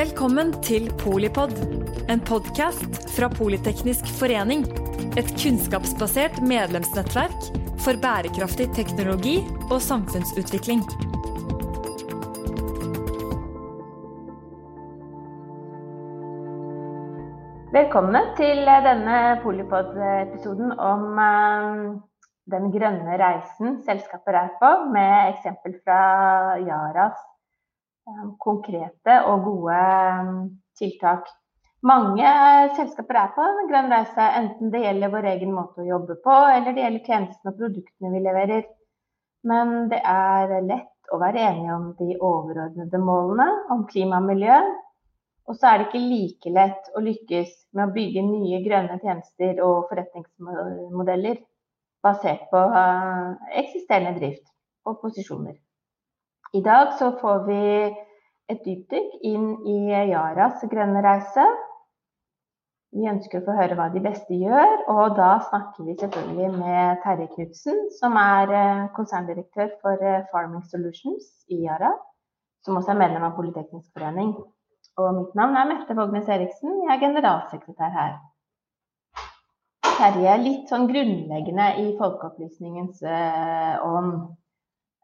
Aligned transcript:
Velkommen 0.00 0.54
til 0.64 0.86
Polipod, 0.96 1.50
en 2.08 2.22
podkast 2.24 2.94
fra 3.12 3.26
Politeknisk 3.28 4.06
forening. 4.16 4.62
Et 5.20 5.28
kunnskapsbasert 5.42 6.38
medlemsnettverk 6.40 7.48
for 7.84 8.00
bærekraftig 8.00 8.70
teknologi 8.78 9.34
og 9.66 9.76
samfunnsutvikling. 9.84 10.80
Velkommen 17.76 18.32
til 18.40 18.64
denne 18.88 19.18
Polipod-episoden 19.44 20.78
om 20.80 21.20
eh, 21.26 21.82
den 22.56 22.72
grønne 22.72 23.20
reisen 23.20 23.82
selskapet 23.84 24.40
er 24.46 24.48
på, 24.62 24.72
med 24.96 25.34
eksempel 25.34 25.76
fra 25.84 26.00
Yaras 26.64 27.20
konkrete 28.42 29.20
og 29.28 29.44
gode 29.46 29.76
eh, 29.76 30.32
tiltak. 30.80 31.28
Mange 31.86 32.30
selskaper 32.76 33.16
er 33.16 33.32
på 33.32 33.44
en 33.44 33.68
grønn 33.70 33.88
reise, 33.92 34.26
enten 34.36 34.72
det 34.72 34.82
gjelder 34.82 35.12
vår 35.14 35.28
egen 35.30 35.54
måte 35.56 35.80
å 35.80 35.88
jobbe 35.88 36.18
på, 36.20 36.34
eller 36.52 36.76
det 36.76 36.84
gjelder 36.84 37.06
tjenestene 37.06 37.52
og 37.54 37.60
produktene 37.62 38.12
vi 38.12 38.20
leverer. 38.26 38.66
Men 39.48 39.88
det 39.88 40.02
er 40.04 40.52
lett 40.66 41.14
å 41.14 41.18
være 41.22 41.40
enige 41.40 41.76
om 41.78 41.86
de 41.98 42.18
overordnede 42.18 43.00
målene, 43.00 43.48
om 43.72 43.86
klima 43.88 44.20
og 44.20 44.28
miljø. 44.28 44.58
Og 45.48 45.56
så 45.56 45.70
er 45.70 45.80
det 45.80 45.88
ikke 45.88 46.02
like 46.04 46.52
lett 46.54 46.92
å 46.94 47.02
lykkes 47.02 47.54
med 47.74 47.88
å 47.88 47.94
bygge 47.94 48.26
nye 48.28 48.60
grønne 48.66 49.00
tjenester 49.00 49.64
og 49.64 49.88
forretningsmodeller 49.88 51.40
basert 52.04 52.44
på 52.52 52.60
eh, 52.60 53.32
eksisterende 53.64 54.20
drift 54.20 54.46
og 54.86 55.00
posisjoner. 55.02 55.56
I 56.52 56.60
dag 56.60 56.92
så 56.98 57.12
får 57.20 57.44
vi 57.46 57.64
et 58.50 58.62
dypdykk 58.64 59.10
inn 59.22 59.50
i 59.70 59.74
Yaras 60.10 60.64
grønne 60.72 61.02
reise. 61.04 61.44
Vi 62.90 63.06
ønsker 63.06 63.38
å 63.38 63.44
få 63.46 63.54
høre 63.54 63.76
hva 63.78 63.86
de 63.92 64.02
beste 64.02 64.34
gjør, 64.34 64.72
og 64.90 65.14
da 65.14 65.28
snakker 65.46 65.86
vi 65.86 65.94
selvfølgelig 66.00 66.48
med 66.56 66.98
Terje 67.04 67.28
Knutsen, 67.36 67.78
som 68.00 68.18
er 68.18 68.50
eh, 68.50 68.82
konserndirektør 68.96 69.70
for 69.78 70.02
eh, 70.02 70.24
Farming 70.32 70.66
Solutions 70.72 71.30
i 71.54 71.60
Yara, 71.68 71.92
som 72.66 72.80
også 72.82 72.96
er 72.96 73.00
medlem 73.04 73.28
av 73.28 73.38
Politeknisk 73.38 73.94
forening. 73.94 74.34
Og 74.98 75.14
mitt 75.20 75.38
navn 75.38 75.54
er 75.54 75.70
Mette 75.70 75.94
Vågnes 75.94 76.26
Eriksen, 76.34 76.82
jeg 76.82 76.96
er 76.96 77.04
generalsekretær 77.06 77.94
her. 77.94 78.12
Terje, 79.86 80.36
litt 80.42 80.66
sånn 80.72 80.90
grunnleggende 80.90 81.72
i 81.78 81.90
folkeopplysningens 82.00 83.04
uh, 83.06 83.74
ånd. 83.86 84.14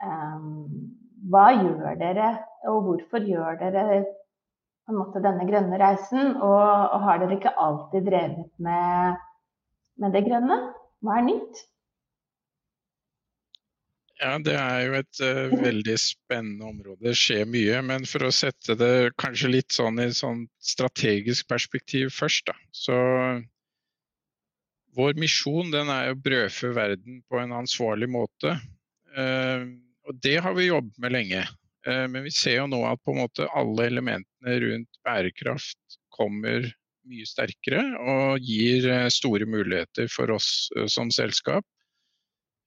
Um, 0.03 1.06
hva 1.31 1.47
gjør 1.57 1.99
dere, 2.01 2.31
og 2.71 2.83
hvorfor 2.87 3.25
gjør 3.27 3.59
dere 3.61 4.03
måte 4.95 5.23
denne 5.23 5.47
grønne 5.49 5.79
reisen? 5.81 6.35
Og, 6.37 6.67
og 6.95 7.07
har 7.07 7.23
dere 7.23 7.39
ikke 7.39 7.57
alltid 7.63 8.07
drevet 8.11 8.51
med, 8.63 9.25
med 10.03 10.15
det 10.15 10.27
grønne? 10.29 10.61
Hva 11.05 11.19
er 11.21 11.27
nytt? 11.27 11.65
Ja, 14.17 14.39
det 14.41 14.55
er 14.57 14.79
jo 14.87 14.95
et 14.97 15.19
uh, 15.21 15.57
veldig 15.61 15.97
spennende 16.01 16.71
område. 16.71 17.03
Det 17.11 17.19
skjer 17.21 17.45
mye. 17.53 17.83
Men 17.85 18.07
for 18.09 18.25
å 18.25 18.33
sette 18.33 18.79
det 18.81 19.13
kanskje 19.21 19.53
litt 19.53 19.77
sånn 19.77 20.01
i 20.01 20.09
sånn 20.17 20.47
strategisk 20.63 21.51
perspektiv 21.51 22.15
først, 22.17 22.49
da. 22.49 22.57
Så 22.73 22.97
vår 24.97 25.19
misjon 25.21 25.69
den 25.75 25.93
er 25.93 26.15
å 26.15 26.17
brødfø 26.17 26.73
verden 26.79 27.21
på 27.29 27.43
en 27.43 27.53
ansvarlig 27.59 28.09
måte. 28.09 28.57
Uh, 29.13 29.69
og 30.07 30.19
det 30.23 30.39
har 30.43 30.55
vi 30.55 30.71
jobbet 30.71 30.99
med 31.03 31.15
lenge. 31.15 31.43
Eh, 31.87 32.07
men 32.11 32.27
vi 32.27 32.33
ser 32.35 32.61
jo 32.61 32.67
nå 32.71 32.81
at 32.89 33.03
på 33.05 33.15
en 33.15 33.23
måte 33.25 33.47
alle 33.57 33.89
elementene 33.91 34.59
rundt 34.63 34.99
bærekraft 35.07 35.99
kommer 36.17 36.67
mye 37.07 37.27
sterkere 37.29 37.83
og 38.03 38.43
gir 38.43 38.89
eh, 38.91 39.09
store 39.13 39.47
muligheter 39.51 40.09
for 40.13 40.31
oss 40.35 40.69
eh, 40.77 40.89
som 40.91 41.11
selskap. 41.15 41.65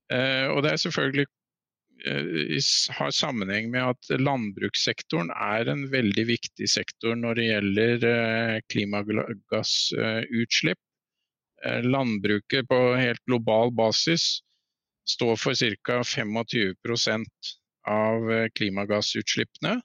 Og 0.09 0.63
det 0.65 0.71
er 0.71 0.79
selvfølgelig 0.81 1.27
har 2.97 3.11
sammenheng 3.13 3.67
med 3.69 3.91
at 3.91 4.01
landbrukssektoren 4.17 5.29
er 5.29 5.69
en 5.69 5.83
veldig 5.91 6.25
viktig 6.31 6.65
sektor 6.71 7.13
når 7.13 7.37
det 7.37 7.45
gjelder 7.45 8.61
klimagassutslipp. 8.73 10.81
Landbruket 11.85 12.65
på 12.71 12.79
helt 12.97 13.21
global 13.29 13.69
basis 13.77 14.41
står 15.09 15.35
for 15.41 15.53
ca. 15.85 16.01
25% 16.03 17.25
av 17.89 18.31
eh, 18.31 18.47
klimagassutslippene. 18.55 19.81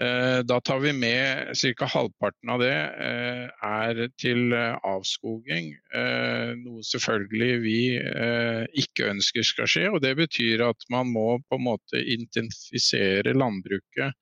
Eh, 0.00 0.38
da 0.46 0.60
tar 0.60 0.78
vi 0.78 0.92
med 0.92 1.52
ca. 1.78 1.86
halvparten 1.86 2.50
av 2.54 2.60
det 2.62 2.74
eh, 2.74 3.48
er 3.68 4.04
til 4.20 4.54
avskoging, 4.54 5.72
noe 6.62 6.84
selvfølgelig 6.86 7.58
vi 7.64 7.80
ikke 8.82 9.10
ønsker 9.10 9.46
skal 9.46 9.70
skje. 9.70 9.88
og 9.90 10.00
Det 10.04 10.14
betyr 10.18 10.62
at 10.68 10.88
man 10.94 11.10
må 11.10 11.28
på 11.48 11.58
en 11.58 11.66
måte 11.66 12.02
intensifisere 12.14 13.34
landbruket 13.34 14.14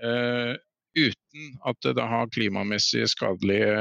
uten 0.00 1.50
at 1.68 1.84
det 1.84 2.06
har 2.12 2.30
klimamessig 2.32 3.04
skadelige 3.12 3.74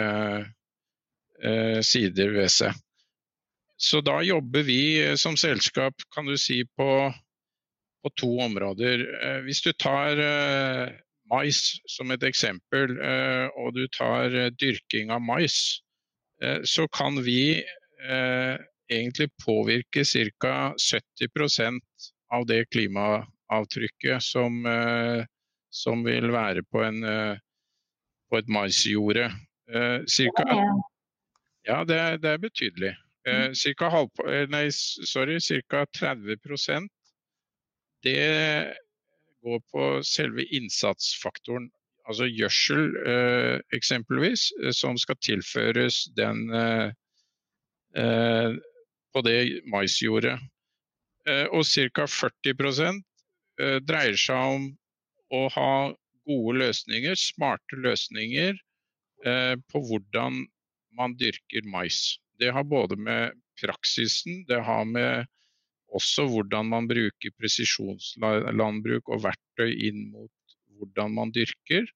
sider 1.86 2.34
ved 2.36 2.52
seg. 2.52 2.74
Så 3.80 4.02
da 4.04 4.20
jobber 4.22 4.64
vi 4.68 4.82
eh, 5.00 5.16
som 5.16 5.38
selskap 5.40 5.96
kan 6.16 6.28
du 6.28 6.36
si, 6.38 6.66
på, 6.78 6.90
på 8.04 8.12
to 8.20 8.32
områder. 8.44 9.06
Eh, 9.24 9.38
hvis 9.46 9.62
du 9.64 9.72
tar 9.80 10.20
eh, 10.20 10.90
mais 11.32 11.62
som 11.88 12.12
et 12.12 12.24
eksempel, 12.26 12.96
og 13.62 13.76
du 13.76 13.84
tar 13.94 14.34
dyrking 14.58 15.12
av 15.14 15.22
mais, 15.22 15.78
så 16.66 16.88
kan 16.90 17.20
vi 17.22 17.62
egentlig 18.90 19.28
påvirke 19.46 20.02
ca. 20.02 20.74
70% 20.74 21.78
av 22.34 22.48
det 22.50 22.64
klimaavtrykket 22.74 24.26
som, 24.26 24.66
som 25.70 26.02
vil 26.08 26.32
være 26.34 26.64
på, 26.72 26.82
en, 26.82 27.06
på 28.26 28.42
et 28.42 28.50
maisjorde. 28.50 29.30
Cirka, 30.10 30.48
ja, 31.70 31.84
det, 31.86 32.02
det 32.26 32.34
er 32.34 32.42
betydelig. 32.42 32.96
Eh, 33.30 33.50
cirka, 33.54 33.90
halv, 33.94 34.10
eh, 34.26 34.46
nei, 34.50 34.68
sorry, 34.72 35.40
ca. 35.70 35.86
30% 36.00 36.90
det 38.04 38.76
går 39.44 39.60
på 39.72 39.86
selve 40.04 40.46
innsatsfaktoren. 40.56 41.70
Altså 42.10 42.26
gjødsel 42.26 42.96
eh, 43.06 43.60
eksempelvis, 43.76 44.50
eh, 44.64 44.74
som 44.74 44.98
skal 44.98 45.20
tilføres 45.22 46.08
den 46.18 46.50
eh, 46.54 46.90
eh 47.96 48.58
på 49.10 49.22
det 49.26 49.62
maisjordet. 49.66 50.38
og 51.52 51.64
ca. 51.66 52.06
40% 52.06 53.00
dreier 53.90 54.18
seg 54.18 54.52
om 54.54 54.68
å 55.34 55.40
ha 55.56 55.72
gode 56.30 56.54
løsninger, 56.60 57.18
smarte 57.18 57.80
løsninger 57.82 58.54
på 59.74 59.82
hvordan 59.90 60.46
man 60.94 61.18
dyrker 61.18 61.66
mais. 61.66 62.20
Det 62.40 62.54
har 62.56 62.66
både 62.68 62.98
med 63.00 63.36
praksisen, 63.60 64.44
det 64.48 64.62
har 64.64 64.86
med 64.88 65.28
også 65.96 66.28
hvordan 66.30 66.70
man 66.70 66.88
bruker 66.90 67.34
presisjonslandbruk 67.40 69.10
og 69.10 69.24
verktøy 69.26 69.72
inn 69.90 70.06
mot 70.14 70.58
hvordan 70.78 71.16
man 71.18 71.34
dyrker. 71.36 71.88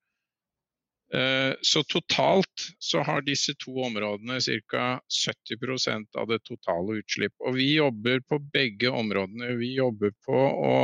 Eh, 1.14 1.54
så 1.62 1.84
totalt 1.86 2.66
så 2.82 3.04
har 3.06 3.22
disse 3.22 3.54
to 3.62 3.76
områdene 3.86 4.40
ca. 4.42 4.86
70% 5.14 6.18
av 6.18 6.32
det 6.32 6.42
totale 6.48 6.98
utslipp. 7.04 7.36
Og 7.46 7.60
vi 7.60 7.76
jobber 7.76 8.24
på 8.26 8.42
begge 8.54 8.90
områdene. 8.90 9.54
Vi 9.62 9.76
jobber 9.78 10.16
på 10.26 10.42
å 10.42 10.76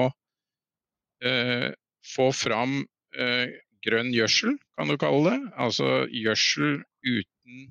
eh, 1.25 1.71
få 2.13 2.29
fram 2.35 2.83
eh, 3.17 3.50
grønn 3.85 4.13
gjødsel, 4.13 4.57
kan 4.77 4.91
du 4.91 5.00
kalle 5.01 5.31
det. 5.31 5.39
Altså 5.57 6.05
gjødsel 6.13 6.83
uten 7.07 7.65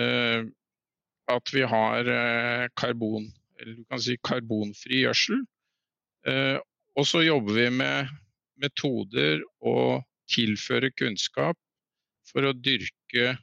eh, 0.00 0.48
at 1.32 1.52
vi 1.54 1.64
har 1.66 2.08
eh, 2.10 2.66
karbon, 2.78 3.28
si 4.02 4.16
karbonfri 4.24 5.02
gjødsel. 5.04 5.42
Eh, 6.26 6.58
og 6.96 7.08
så 7.08 7.22
jobber 7.26 7.58
vi 7.58 7.66
med 7.82 8.12
metoder 8.62 9.42
å 9.60 10.02
tilføre 10.32 10.92
kunnskap 10.96 11.58
for 12.30 12.46
å 12.46 12.54
dyrke 12.56 13.36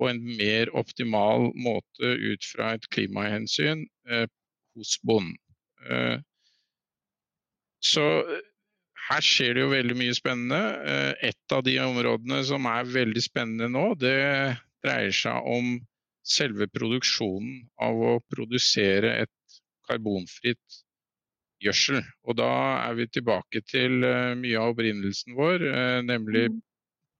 på 0.00 0.08
en 0.10 0.20
mer 0.36 0.72
optimal 0.76 1.52
måte 1.54 2.16
ut 2.18 2.44
fra 2.50 2.74
et 2.74 2.88
klimahensyn 2.92 3.86
eh, 4.10 4.26
hos 4.74 4.96
bonden. 5.06 5.38
Så 7.84 8.02
her 9.10 9.22
skjer 9.22 9.52
det 9.54 9.60
jo 9.60 9.72
veldig 9.74 9.96
mye 10.00 10.14
spennende. 10.16 10.60
Et 11.20 11.52
av 11.52 11.60
de 11.66 11.74
områdene 11.84 12.38
som 12.48 12.64
er 12.70 12.88
veldig 12.88 13.22
spennende 13.22 13.68
nå, 13.68 13.90
det 14.00 14.16
dreier 14.82 15.12
seg 15.14 15.44
om 15.44 15.76
selve 16.24 16.68
produksjonen 16.72 17.64
av 17.84 18.00
å 18.00 18.14
produsere 18.32 19.12
et 19.24 19.60
karbonfritt 19.88 20.80
gjødsel. 21.64 22.00
Og 22.28 22.38
da 22.40 22.50
er 22.86 22.96
vi 22.98 23.08
tilbake 23.12 23.64
til 23.68 24.00
mye 24.40 24.60
av 24.60 24.72
opprinnelsen 24.72 25.36
vår, 25.36 25.66
nemlig 26.08 26.48
mm. 26.52 26.62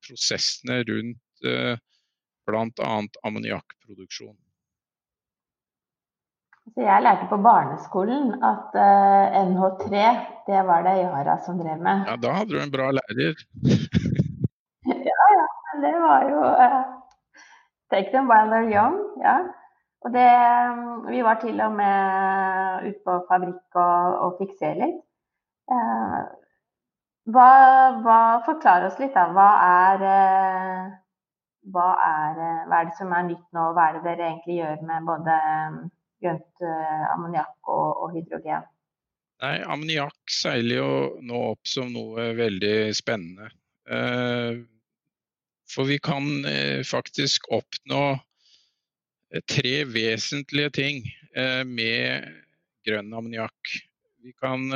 prosessene 0.09 0.81
rundt 0.89 1.45
bl.a. 2.49 2.95
ammoniakkproduksjon. 3.29 4.37
Så 6.73 6.81
jeg 6.81 7.05
lærte 7.05 7.27
på 7.29 7.37
barneskolen 7.45 8.31
at 8.41 8.73
uh, 8.73 9.37
NH3, 9.51 10.05
det 10.49 10.61
var 10.69 10.87
det 10.87 10.95
Yara 11.03 11.37
som 11.45 11.59
drev 11.61 11.83
med. 11.85 12.06
Ja, 12.09 12.17
da 12.17 12.33
hadde 12.39 12.56
du 12.56 12.61
en 12.62 12.73
bra 12.73 12.89
lærer. 12.97 13.43
ja, 14.89 15.27
ja. 15.37 15.47
Det 15.83 15.93
var 16.01 16.25
jo 16.31 16.41
Take 17.94 18.11
them 18.11 18.26
while 18.26 18.50
they're 18.50 18.70
young. 18.70 18.96
Ja. 19.23 19.38
Og 20.05 20.12
det 20.12 20.29
um, 20.70 21.06
Vi 21.12 21.23
var 21.23 21.38
til 21.41 21.61
og 21.61 21.73
med 21.73 22.88
ute 22.88 23.00
på 23.06 23.19
fabrikk 23.29 23.79
og, 23.79 24.17
og 24.25 24.41
fikk 24.41 24.56
litt. 24.81 24.99
Eh, 25.73 26.25
hva, 27.35 27.50
hva, 28.05 28.19
forklar 28.44 28.85
oss 28.88 28.99
litt, 29.00 29.14
da. 29.14 29.29
Hva 29.32 29.49
er, 29.69 30.02
hva 31.73 31.87
er, 32.08 32.43
hva 32.69 32.81
er 32.81 32.91
det 32.91 32.99
som 32.99 33.14
er 33.17 33.29
nytt 33.31 33.46
nå? 33.56 33.70
Hva 33.73 33.88
er 33.88 33.96
det 33.96 34.05
dere 34.11 34.29
egentlig 34.32 34.58
gjør 34.58 34.85
med 34.91 35.08
både 35.08 35.38
um, 35.70 35.81
grønt 36.25 36.67
eh, 36.67 37.06
ammoniakk 37.14 37.73
og, 37.73 37.88
og, 37.94 38.19
hydrogen? 38.19 38.69
Nei, 39.44 39.56
Ammoniakk 39.67 40.31
seiler 40.31 40.79
jo 40.82 40.91
nå 41.26 41.41
opp 41.55 41.69
som 41.69 41.91
noe 41.94 42.32
veldig 42.37 42.76
spennende. 42.96 43.49
Eh, 43.88 44.61
for 45.70 45.88
vi 45.88 45.99
kan 46.02 46.44
eh, 46.49 46.82
faktisk 46.87 47.49
oppnå 47.55 48.05
tre 49.50 49.75
vesentlige 49.90 50.70
ting 50.70 50.99
med 51.66 52.28
grønn 52.87 53.08
ammoniakk. 53.11 53.72
Vi 54.22 54.31
kan 54.38 54.69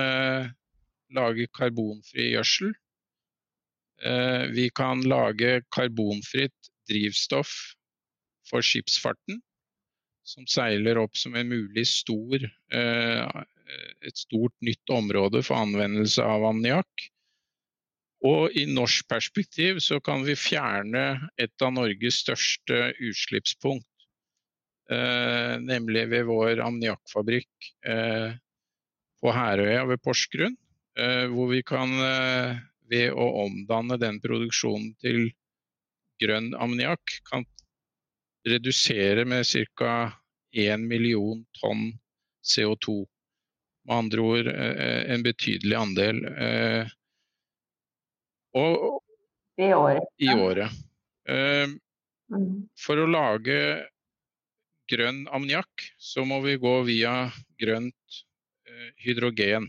lage 1.14 1.44
karbonfri 1.54 2.32
gjødsel. 2.32 2.72
Vi 4.50 4.64
kan 4.74 5.04
lage 5.06 5.60
karbonfritt 5.70 6.72
drivstoff 6.90 7.52
for 8.50 8.66
skipsfarten 8.66 9.38
som 10.28 10.46
seiler 10.48 11.00
opp 11.00 11.16
som 11.16 11.36
en 11.38 11.48
mulig 11.48 11.86
stor, 11.88 12.42
eh, 12.44 13.44
et 14.04 14.16
stort 14.20 14.54
nytt 14.64 14.92
område 14.92 15.42
for 15.44 15.60
anvendelse 15.62 16.24
av 16.24 16.44
ammoniakk. 16.50 17.08
Og 18.26 18.54
i 18.58 18.64
norsk 18.66 19.06
perspektiv 19.10 19.78
så 19.84 20.00
kan 20.02 20.24
vi 20.26 20.34
fjerne 20.38 21.30
et 21.38 21.62
av 21.62 21.74
Norges 21.76 22.22
største 22.24 22.88
utslippspunkt. 22.98 23.86
Eh, 24.90 25.54
nemlig 25.62 26.06
ved 26.10 26.26
vår 26.26 26.62
ammoniakkfabrikk 26.64 27.68
eh, 27.86 28.32
på 29.22 29.34
Herøya 29.34 29.84
ved 29.90 30.02
Porsgrunn. 30.02 30.56
hvor 30.98 31.46
vi 31.52 31.60
kan 31.62 31.92
ved 32.90 33.12
å 33.14 33.26
omdanne 33.44 33.98
den 34.02 34.16
produksjonen 34.18 34.96
til 34.98 35.28
grønn 36.18 36.54
ammoniakk, 36.58 37.20
kan 37.28 37.46
redusere 38.48 39.26
med 39.28 39.46
ca. 39.78 39.94
1 40.56 40.80
million 40.88 41.42
tonn 41.60 41.90
CO2. 42.42 43.02
Med 43.86 43.94
andre 43.94 44.22
ord 44.24 44.48
eh, 44.48 45.02
en 45.12 45.24
betydelig 45.24 45.76
andel. 45.76 46.22
Eh, 46.24 46.94
og, 48.56 49.02
I 49.60 49.72
året. 49.74 50.08
I 50.22 50.30
året. 50.32 50.78
Eh, 51.28 51.66
mm. 52.32 52.48
For 52.78 53.00
å 53.02 53.10
lage 53.10 53.58
grønn 54.88 55.26
ammoniakk, 55.28 55.90
så 56.00 56.24
må 56.24 56.40
vi 56.46 56.56
gå 56.60 56.74
via 56.88 57.28
grønt 57.60 58.22
hydrogen. 59.02 59.66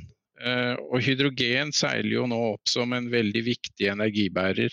Og 0.94 1.02
hydrogen 1.04 1.74
seiler 1.76 2.14
jo 2.14 2.28
nå 2.30 2.38
opp 2.54 2.70
som 2.70 2.94
en 2.96 3.10
veldig 3.12 3.42
viktig 3.44 3.90
energibærer, 3.92 4.72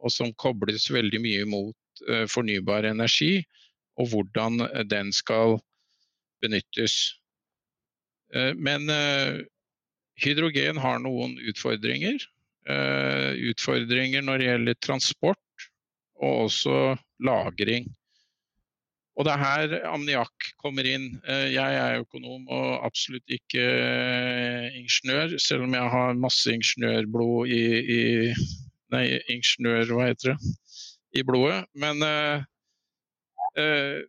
og 0.00 0.12
som 0.14 0.30
kobles 0.40 0.86
veldig 0.94 1.20
mye 1.20 1.48
mot 1.50 1.76
Eh, 2.02 2.26
fornybar 2.26 2.84
energi, 2.88 3.44
og 3.96 4.10
hvordan 4.10 4.64
eh, 4.66 4.82
den 4.82 5.12
skal 5.14 5.60
benyttes. 6.42 7.14
Eh, 8.34 8.50
men 8.58 8.90
hydrogen 10.18 10.80
har 10.82 10.98
noen 11.02 11.38
utfordringer. 11.48 12.18
Utfordringer 12.64 14.24
når 14.24 14.40
det 14.40 14.46
gjelder 14.48 14.78
transport 14.80 15.66
og 16.22 16.46
også 16.46 16.78
lagring. 17.20 17.90
Og 19.14 19.26
det 19.26 19.34
er 19.34 19.42
her 19.44 19.74
ammoniakk 19.90 20.48
kommer 20.58 20.86
inn. 20.88 21.10
Jeg 21.28 21.76
er 21.78 22.00
økonom 22.02 22.48
og 22.48 22.86
absolutt 22.86 23.36
ikke 23.36 23.66
ingeniør, 24.80 25.36
selv 25.38 25.68
om 25.68 25.76
jeg 25.76 25.92
har 25.92 26.18
masse 26.18 26.50
ingeniørblod 26.56 27.52
i, 27.52 27.64
i 27.84 28.02
Nei, 28.94 29.06
ingeniør, 29.32 29.92
hva 29.94 30.08
heter 30.10 30.34
det? 30.34 30.54
i 31.14 31.22
blodet. 31.26 31.64
Men 31.78 32.02
eh, 32.02 32.44
eh, 33.60 34.02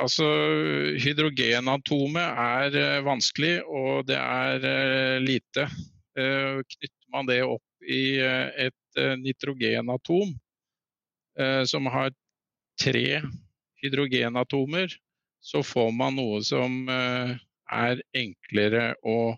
altså 0.00 0.26
Hydrogenatomet 1.02 2.42
er 2.44 2.78
eh, 2.82 3.00
vanskelig, 3.06 3.54
og 3.68 4.06
det 4.08 4.18
er 4.18 4.68
eh, 4.68 5.18
lite. 5.22 5.68
Eh, 6.18 6.58
knytter 6.74 7.12
man 7.14 7.28
det 7.30 7.40
opp 7.46 7.86
i 7.88 8.18
eh, 8.20 8.68
et 8.68 9.02
nitrogenatom 9.22 10.34
som 11.64 11.86
har 11.88 12.10
tre 12.76 13.22
hydrogenatomer, 13.80 14.92
så 15.40 15.62
får 15.64 15.88
man 15.96 16.18
noe 16.18 16.42
som 16.44 16.74
er 16.92 18.02
enklere 18.12 18.90
å 19.00 19.32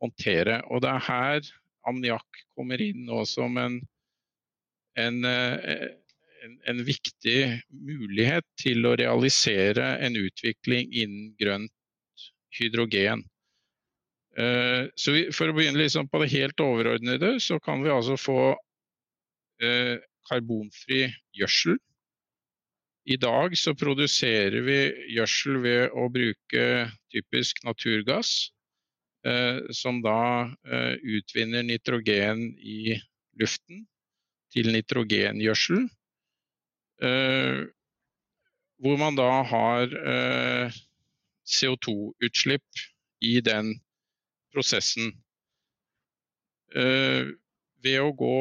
håndtere. 0.00 0.62
Og 0.72 0.80
det 0.80 0.94
er 0.94 1.04
her 1.04 1.50
ammoniakk 1.84 2.40
kommer 2.56 2.80
inn 2.80 3.04
nå 3.10 3.20
som 3.28 3.60
en 3.60 3.76
en, 4.94 5.24
eh, 5.24 5.88
en, 6.44 6.58
en, 6.66 6.82
viktig 6.84 7.38
mulighet 7.68 8.46
til 8.60 8.86
å 8.86 8.94
realisere 8.98 9.94
en 10.04 10.18
utvikling 10.20 10.92
innen 10.92 11.32
grønt 11.40 12.28
hydrogen. 12.58 13.24
Eh, 14.38 14.90
så 14.98 15.14
vi, 15.14 15.24
For 15.34 15.50
å 15.50 15.56
begynne 15.56 15.82
liksom 15.82 16.08
på 16.10 16.20
det 16.22 16.32
helt 16.34 16.60
overordnede, 16.60 17.36
så 17.40 17.60
kan 17.62 17.84
vi 17.84 17.92
altså 17.94 18.16
få 18.20 18.38
eh, 19.62 19.96
karbonfri 20.30 21.06
gjødsel. 21.36 21.78
I 23.04 23.18
dag 23.20 23.52
så 23.60 23.74
produserer 23.76 24.64
vi 24.64 24.78
gjødsel 25.12 25.58
ved 25.60 25.92
å 25.92 26.08
bruke 26.08 26.68
typisk 27.12 27.60
naturgass, 27.66 28.50
som 29.76 30.02
da 30.04 30.48
utvinner 31.00 31.64
nitrogen 31.64 32.46
i 32.60 32.96
luften 33.40 33.84
til 34.54 34.70
nitrogengjødsel. 34.72 35.84
Eh, 37.02 37.64
hvor 38.78 38.96
man 38.98 39.16
da 39.18 39.30
har 39.42 39.94
eh, 40.12 40.76
CO2-utslipp 41.44 42.84
i 43.20 43.40
den 43.40 43.74
prosessen. 44.54 45.12
Eh, 46.74 47.34
ved 47.84 48.00
å 48.00 48.14
gå 48.16 48.38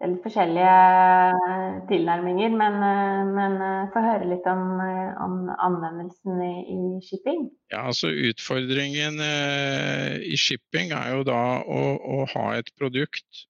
Det 0.00 0.06
er 0.06 0.12
litt 0.14 0.24
forskjellige 0.24 1.80
tilnærminger, 1.90 2.54
men, 2.56 2.76
uh, 2.80 3.32
men 3.36 3.56
få 3.92 4.00
høre 4.00 4.30
litt 4.30 4.46
om, 4.48 4.80
om 5.20 5.34
anvendelsen 5.60 6.40
i, 6.40 6.52
i, 6.72 6.78
shipping. 7.04 7.50
Ja, 7.72 7.84
altså 7.90 8.08
Utfordringen 8.08 9.20
i 9.20 10.38
shipping 10.40 10.94
er 10.96 11.18
jo 11.18 11.26
da 11.28 11.42
å, 11.60 11.82
å 12.00 12.22
ha 12.32 12.46
et 12.56 12.72
produkt 12.80 13.44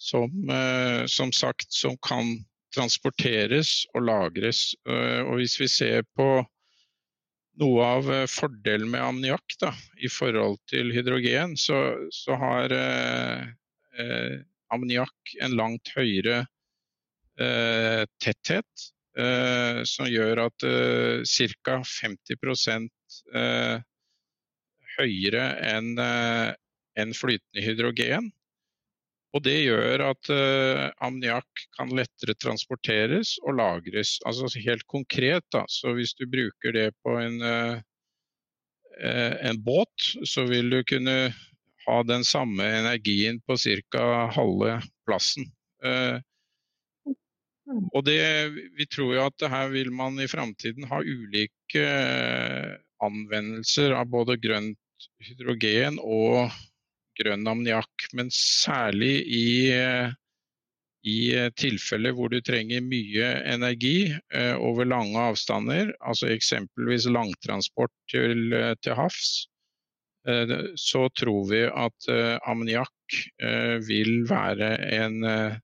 som, 0.00 0.52
som 1.12 1.34
sagt 1.36 1.68
som 1.76 2.00
kan 2.00 2.32
transporteres 2.72 3.84
og 3.92 4.08
lagres. 4.08 4.70
Og 4.88 5.36
hvis 5.36 5.58
vi 5.60 5.68
ser 5.68 6.08
på 6.16 6.30
noe 7.60 7.86
av 7.96 8.10
eh, 8.12 8.26
fordelen 8.30 8.90
med 8.92 9.04
ammoniakk 9.04 9.56
i 10.00 10.10
forhold 10.12 10.58
til 10.70 10.92
hydrogen, 10.94 11.56
så, 11.60 11.80
så 12.14 12.38
har 12.40 12.74
eh, 12.74 13.50
eh, 13.98 14.38
ammoniakk 14.74 15.36
en 15.44 15.56
langt 15.58 15.92
høyere 15.96 16.44
eh, 17.40 18.02
tetthet. 18.22 18.88
Eh, 19.18 19.82
som 19.90 20.06
gjør 20.06 20.44
at 20.46 20.64
eh, 20.66 21.22
ca. 21.26 21.80
50 21.82 22.90
eh, 23.34 23.80
høyere 24.98 25.46
enn 25.66 25.96
en 26.00 27.16
flytende 27.16 27.64
hydrogen. 27.64 28.30
Og 29.30 29.44
det 29.46 29.60
gjør 29.62 30.02
at 30.08 30.30
eh, 30.34 30.88
ammoniakk 31.06 31.66
kan 31.76 31.92
lettere 31.94 32.34
transporteres 32.42 33.36
og 33.44 33.60
lagres. 33.60 34.16
Altså 34.26 34.50
helt 34.64 34.82
konkret, 34.90 35.46
da. 35.54 35.62
Så 35.70 35.94
hvis 35.94 36.16
du 36.18 36.26
bruker 36.30 36.74
det 36.74 36.88
på 37.06 37.14
en, 37.20 37.38
uh, 37.42 37.78
en 39.46 39.60
båt, 39.62 40.10
så 40.26 40.48
vil 40.50 40.72
du 40.74 40.80
kunne 40.82 41.14
ha 41.90 42.02
den 42.06 42.24
samme 42.26 42.66
energien 42.80 43.40
på 43.46 43.58
ca. 43.58 44.04
halve 44.34 44.80
plassen. 45.08 45.50
Uh, 45.84 46.20
og 47.94 48.04
det, 48.06 48.20
vi 48.78 48.86
tror 48.90 49.14
jo 49.14 49.26
at 49.28 49.44
her 49.52 49.68
vil 49.74 49.92
man 49.94 50.18
i 50.20 50.28
framtiden 50.30 50.88
ha 50.90 51.00
ulike 51.02 51.84
anvendelser 53.00 53.94
av 53.96 54.10
både 54.10 54.38
grønt 54.42 55.06
hydrogen 55.24 56.00
og 56.02 56.50
grønn 57.20 57.46
ammoniakk. 57.48 58.08
Men 58.16 58.32
særlig 58.34 59.12
i, 59.26 59.46
i 61.06 61.20
tilfeller 61.60 62.16
hvor 62.16 62.32
du 62.32 62.40
trenger 62.44 62.84
mye 62.84 63.30
energi 63.52 64.10
eh, 64.10 64.56
over 64.58 64.88
lange 64.88 65.20
avstander, 65.30 65.94
altså 66.00 66.30
eksempelvis 66.34 67.08
langtransport 67.10 67.94
til, 68.12 68.50
til 68.82 68.98
havs, 68.98 69.46
eh, 69.46 69.49
så 70.76 71.08
tror 71.16 71.46
vi 71.48 71.62
at 71.64 72.08
eh, 72.12 72.36
ammoniakk 72.50 73.18
eh, 73.42 73.78
vil 73.86 74.26
være 74.28 74.74
en 75.00 75.24
eh, 75.24 75.54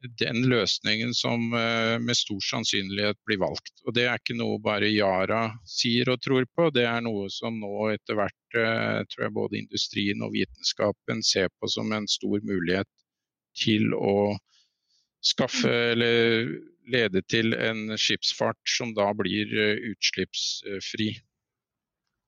den 0.00 0.44
løsningen 0.46 1.14
som 1.14 1.52
eh, 1.54 1.98
med 2.00 2.16
stor 2.16 2.40
sannsynlighet 2.50 3.18
blir 3.26 3.40
valgt. 3.42 3.72
Og 3.84 3.94
Det 3.94 4.06
er 4.06 4.20
ikke 4.20 4.36
noe 4.38 4.60
bare 4.62 4.90
Yara 4.90 5.48
sier 5.66 6.10
og 6.12 6.22
tror 6.22 6.46
på, 6.54 6.68
det 6.74 6.86
er 6.86 7.02
noe 7.02 7.26
som 7.32 7.58
nå 7.58 7.90
etter 7.94 8.18
hvert 8.18 8.58
eh, 8.58 9.02
tror 9.10 9.26
jeg 9.26 9.36
både 9.40 9.58
industrien 9.58 10.22
og 10.22 10.34
vitenskapen 10.36 11.22
ser 11.26 11.50
på 11.58 11.70
som 11.72 11.92
en 11.92 12.06
stor 12.08 12.38
mulighet 12.46 12.88
til 13.58 13.90
å 13.94 14.36
skaffe 15.24 15.72
eller 15.92 16.52
lede 16.88 17.22
til 17.28 17.52
en 17.58 17.96
skipsfart 17.98 18.60
som 18.78 18.94
da 18.96 19.10
blir 19.18 19.50
eh, 19.50 19.82
utslippsfri. 19.90 21.10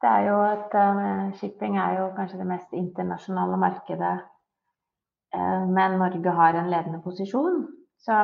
Det 0.00 0.08
er 0.08 0.26
jo 0.30 0.36
at 0.42 0.76
uh, 0.80 1.32
Shipping 1.38 1.76
er 1.78 1.98
jo 1.98 2.10
kanskje 2.16 2.38
det 2.40 2.46
mest 2.48 2.72
internasjonale 2.72 3.56
markedet 3.60 4.14
Eh, 5.34 5.66
men 5.76 5.98
Norge 5.98 6.30
har 6.30 6.54
en 6.54 6.70
ledende 6.70 7.02
posisjon. 7.04 7.66
Så 8.04 8.16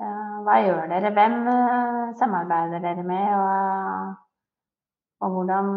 eh, 0.00 0.36
hva 0.46 0.60
gjør 0.64 0.86
dere? 0.92 1.12
Hvem 1.18 1.34
eh, 1.52 2.14
samarbeider 2.20 2.84
dere 2.84 3.04
med? 3.04 3.26
Og, 3.40 4.14
og 5.24 5.36
hvordan 5.36 5.68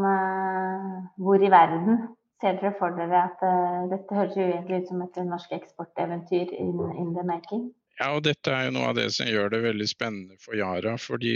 Hvor 1.17 1.43
i 1.43 1.51
verden 1.51 1.99
ser 2.41 2.59
dere 2.59 2.73
for 2.79 2.95
dere 2.95 3.25
at 3.27 3.41
dette 3.91 4.15
høres 4.15 4.35
jo 4.37 4.45
egentlig 4.47 4.81
ut 4.81 4.91
som 4.91 5.01
et 5.03 5.19
norsk 5.27 5.51
eksporteventyr 5.57 6.53
in, 6.55 6.75
in, 7.01 7.13
the 7.15 7.23
making? 7.27 7.71
Ja, 7.99 8.13
og 8.15 8.23
dette 8.23 8.51
er 8.55 8.67
jo 8.67 8.75
noe 8.77 8.91
av 8.91 8.95
det 8.95 9.09
som 9.15 9.27
gjør 9.27 9.51
det 9.51 9.65
veldig 9.65 9.87
spennende 9.91 10.39
for 10.39 10.55
Yara. 10.55 10.95
Fordi 10.95 11.35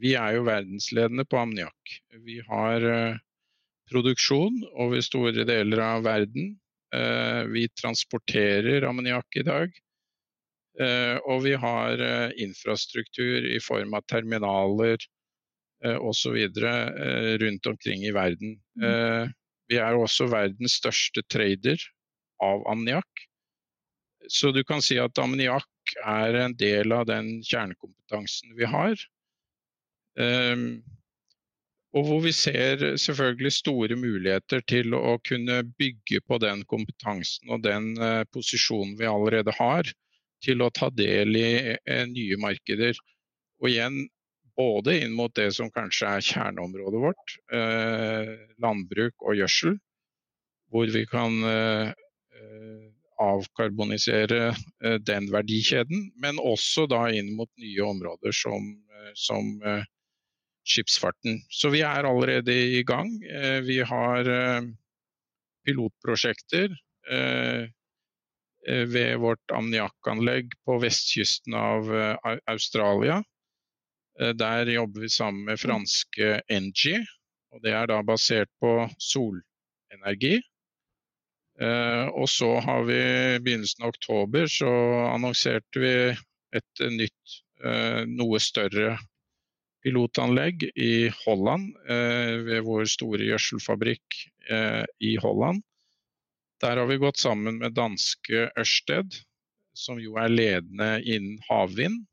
vi 0.00 0.14
er 0.18 0.36
jo 0.36 0.46
verdensledende 0.48 1.24
på 1.28 1.38
ammoniakk. 1.38 1.94
Vi 2.26 2.40
har 2.48 2.84
produksjon 3.90 4.62
over 4.80 5.02
store 5.04 5.44
deler 5.46 5.82
av 5.84 6.04
verden. 6.06 6.54
Eh, 6.94 7.42
vi 7.50 7.66
transporterer 7.80 8.86
ammoniakk 8.88 9.40
i 9.40 9.44
dag. 9.46 9.74
Eh, 10.80 11.16
og 11.30 11.44
vi 11.46 11.54
har 11.58 12.00
eh, 12.02 12.34
infrastruktur 12.42 13.46
i 13.50 13.60
form 13.62 13.94
av 13.94 14.06
terminaler 14.10 14.98
osv. 15.84 16.36
rundt 17.42 17.66
omkring 17.68 18.06
i 18.08 18.12
verden. 18.14 18.54
Mm. 18.80 19.32
Vi 19.68 19.76
er 19.76 19.98
også 19.98 20.30
verdens 20.32 20.78
største 20.78 21.20
trader 21.28 21.82
av 22.40 22.62
ammoniakk. 22.72 23.24
Så 24.32 24.48
du 24.56 24.62
kan 24.64 24.80
si 24.80 24.96
at 25.02 25.20
ammoniakk 25.20 25.92
er 26.06 26.38
en 26.40 26.54
del 26.56 26.94
av 26.96 27.04
den 27.10 27.42
kjernekompetansen 27.44 28.56
vi 28.56 28.64
har. 28.64 28.96
Og 31.94 32.08
hvor 32.08 32.24
vi 32.24 32.32
ser 32.34 32.80
selvfølgelig 32.98 33.52
store 33.54 33.96
muligheter 33.98 34.64
til 34.66 34.96
å 34.98 35.14
kunne 35.28 35.60
bygge 35.78 36.20
på 36.26 36.40
den 36.42 36.64
kompetansen 36.70 37.52
og 37.54 37.62
den 37.62 37.92
eh, 38.02 38.24
posisjonen 38.34 38.96
vi 38.98 39.06
allerede 39.06 39.54
har, 39.54 39.86
til 40.44 40.64
å 40.64 40.72
ta 40.74 40.90
del 40.90 41.38
i 41.38 41.50
eh, 41.76 42.04
nye 42.10 42.38
markeder. 42.42 42.98
Og 43.62 43.70
igjen 43.70 44.02
både 44.58 44.98
inn 45.04 45.14
mot 45.14 45.34
det 45.38 45.52
som 45.54 45.70
kanskje 45.74 46.10
er 46.16 46.26
kjerneområdet 46.32 47.04
vårt, 47.06 47.36
eh, 47.54 48.34
landbruk 48.62 49.14
og 49.22 49.38
gjødsel, 49.38 49.78
hvor 50.74 50.90
vi 50.90 51.04
kan 51.06 51.36
avkarbonisere 53.22 54.48
den 55.06 55.28
verdikjeden, 55.30 56.08
men 56.18 56.40
også 56.42 56.88
da 56.90 57.04
inn 57.14 57.30
mot 57.38 57.50
nye 57.62 57.84
områder 57.86 58.34
som, 58.34 58.66
som 59.14 59.52
skipsfarten. 60.64 61.42
Så 61.48 61.70
vi 61.74 61.82
er 61.84 62.08
allerede 62.08 62.54
i 62.78 62.82
gang. 62.86 63.10
Eh, 63.24 63.60
vi 63.66 63.80
har 63.84 64.28
eh, 64.30 64.62
pilotprosjekter 65.66 66.72
eh, 67.10 67.68
ved 68.64 69.18
vårt 69.20 69.52
ammoniakkanlegg 69.52 70.54
på 70.64 70.78
vestkysten 70.80 71.52
av 71.58 71.90
Australia. 72.48 73.18
Der 74.16 74.70
jobber 74.72 75.04
vi 75.04 75.10
sammen 75.12 75.44
med 75.50 75.60
franske 75.60 76.38
Engie. 76.48 77.02
og 77.52 77.60
Det 77.60 77.74
er 77.76 77.90
da 77.92 77.98
basert 78.00 78.48
på 78.64 78.86
solenergi. 78.96 80.38
Og 82.16 82.24
så 82.24 82.54
har 82.64 82.88
vi 82.88 82.96
i 82.96 83.42
begynnelsen 83.44 83.84
av 83.84 83.92
oktober 83.92 84.48
så 84.48 84.72
annonserte 85.10 85.84
vi 85.84 85.94
et 86.56 86.84
nytt, 86.88 87.36
noe 88.16 88.40
større 88.40 88.94
pilotanlegg 89.84 90.64
i 90.74 91.10
Holland, 91.24 91.74
eh, 91.88 92.40
ved 92.46 92.64
vår 92.64 92.88
store 92.88 93.28
gjødselfabrikk 93.28 94.18
eh, 94.50 94.82
i 95.04 95.14
Holland. 95.20 95.62
Der 96.64 96.80
har 96.80 96.88
vi 96.88 97.00
gått 97.02 97.20
sammen 97.20 97.60
med 97.60 97.76
danske 97.76 98.48
Ørsted, 98.56 99.20
som 99.76 100.00
jo 100.00 100.16
er 100.20 100.32
ledende 100.32 100.96
innen 101.02 101.38
havvind. 101.50 102.06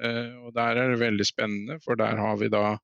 Eh, 0.00 0.34
og 0.40 0.54
der 0.56 0.80
er 0.80 0.94
det 0.94 1.02
veldig 1.02 1.28
spennende, 1.28 1.78
for 1.84 2.00
der 2.00 2.16
har 2.16 2.40
vi 2.40 2.48
da 2.54 2.78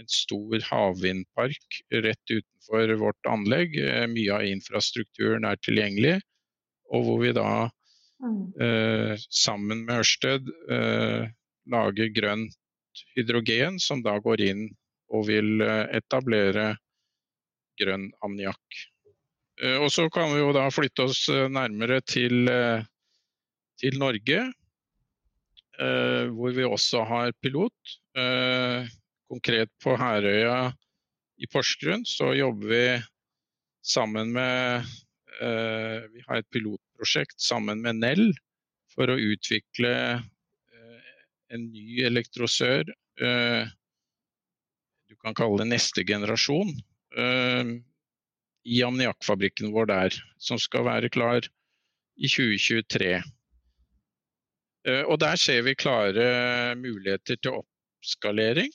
en 0.00 0.10
stor 0.10 0.58
havvindpark 0.70 1.80
rett 1.92 2.32
utenfor 2.32 2.96
vårt 2.98 3.30
anlegg. 3.30 3.76
Mye 4.10 4.40
av 4.40 4.48
infrastrukturen 4.48 5.46
er 5.46 5.60
tilgjengelig, 5.62 6.16
og 6.90 7.04
hvor 7.06 7.20
vi 7.22 7.30
da 7.36 7.68
mm. 8.18 9.20
sammen 9.30 9.84
med 9.86 10.00
Ørsted 10.00 10.50
lager 11.70 12.10
grønn 12.16 12.48
hydrogen 13.16 13.78
som 13.82 14.02
da 14.04 14.16
går 14.22 14.42
inn 14.44 14.64
og 15.14 15.28
vil 15.28 15.62
eh, 15.64 15.86
etablere 15.98 16.74
grønn 17.80 18.08
ammoniakk. 18.24 18.80
Eh, 19.62 19.78
og 19.78 19.90
så 19.92 20.08
kan 20.12 20.32
vi 20.32 20.42
jo 20.42 20.52
da 20.56 20.66
flytte 20.74 21.08
oss 21.08 21.24
eh, 21.32 21.48
nærmere 21.50 22.00
til, 22.06 22.50
til 23.80 23.98
Norge, 24.00 24.44
hvor 25.74 26.52
vi 26.54 26.62
også 26.62 27.00
har 27.02 27.32
pilot. 27.42 27.94
Konkret 29.26 29.72
på 29.82 29.96
Herøya 29.98 30.68
i 31.42 31.48
Porsgrunn 31.50 32.04
så 32.06 32.28
jobber 32.38 32.68
vi 32.70 32.84
sammen 33.82 34.30
med 34.36 34.86
Vi 36.14 36.22
har 36.28 36.38
et 36.38 36.50
pilotprosjekt 36.54 37.42
sammen 37.42 37.82
med 37.82 37.98
Nell 38.04 38.30
for 38.94 39.10
å 39.10 39.18
utvikle 39.18 39.90
en 41.52 41.68
ny 41.72 42.00
elektrosør 42.06 42.88
du 45.08 45.16
kan 45.22 45.36
kalle 45.36 45.60
det 45.62 45.70
neste 45.70 46.04
generasjon, 46.06 46.72
i 48.64 48.80
ammoniakkfabrikken 48.82 49.72
vår 49.74 49.90
der, 49.90 50.16
som 50.40 50.58
skal 50.60 50.86
være 50.88 51.10
klar 51.12 51.44
i 52.16 52.30
2023. 52.30 53.18
Og 55.08 55.16
der 55.20 55.36
ser 55.40 55.62
vi 55.66 55.76
klare 55.76 56.74
muligheter 56.80 57.36
til 57.36 57.60
oppskalering. 57.60 58.72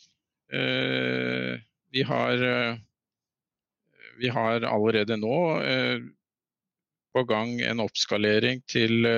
Vi 1.89 2.05
har, 2.05 2.45
vi 4.21 4.31
har 4.33 4.65
allerede 4.69 5.17
nå 5.17 5.37
på 7.13 7.25
gang 7.29 7.57
en 7.65 7.81
oppskalering 7.83 8.61
til 8.69 9.09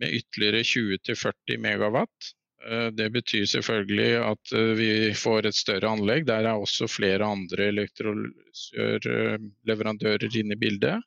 med 0.00 0.08
ytterligere 0.20 0.62
20-40 0.62 1.58
megawatt. 1.62 2.18
Det 2.98 3.08
betyr 3.14 3.46
selvfølgelig 3.46 4.12
at 4.26 4.52
vi 4.78 5.14
får 5.14 5.46
et 5.46 5.54
større 5.54 5.88
anlegg. 5.94 6.26
Der 6.26 6.42
er 6.48 6.54
også 6.58 6.86
flere 6.90 7.24
andre 7.24 7.64
elektrolysørleverandører 7.70 10.36
inne 10.40 10.54
i 10.56 10.62
bildet. 10.64 10.98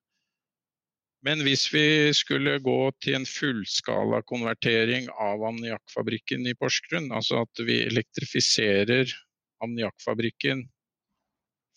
Men 1.28 1.38
hvis 1.44 1.66
vi 1.74 2.14
skulle 2.16 2.64
gå 2.64 2.92
til 3.04 3.16
en 3.18 3.28
fullskala 3.28 4.22
konvertering 4.30 5.10
av 5.20 5.44
ammoniakkfabrikken 5.50 6.48
i 6.48 6.56
Porsgrunn, 6.56 7.12
altså 7.12 7.42
at 7.44 7.60
vi 7.68 7.84
elektrifiserer 7.90 9.12
ammoniakkfabrikken 9.60 10.64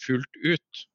fullt 0.05 0.35
ut, 0.47 0.87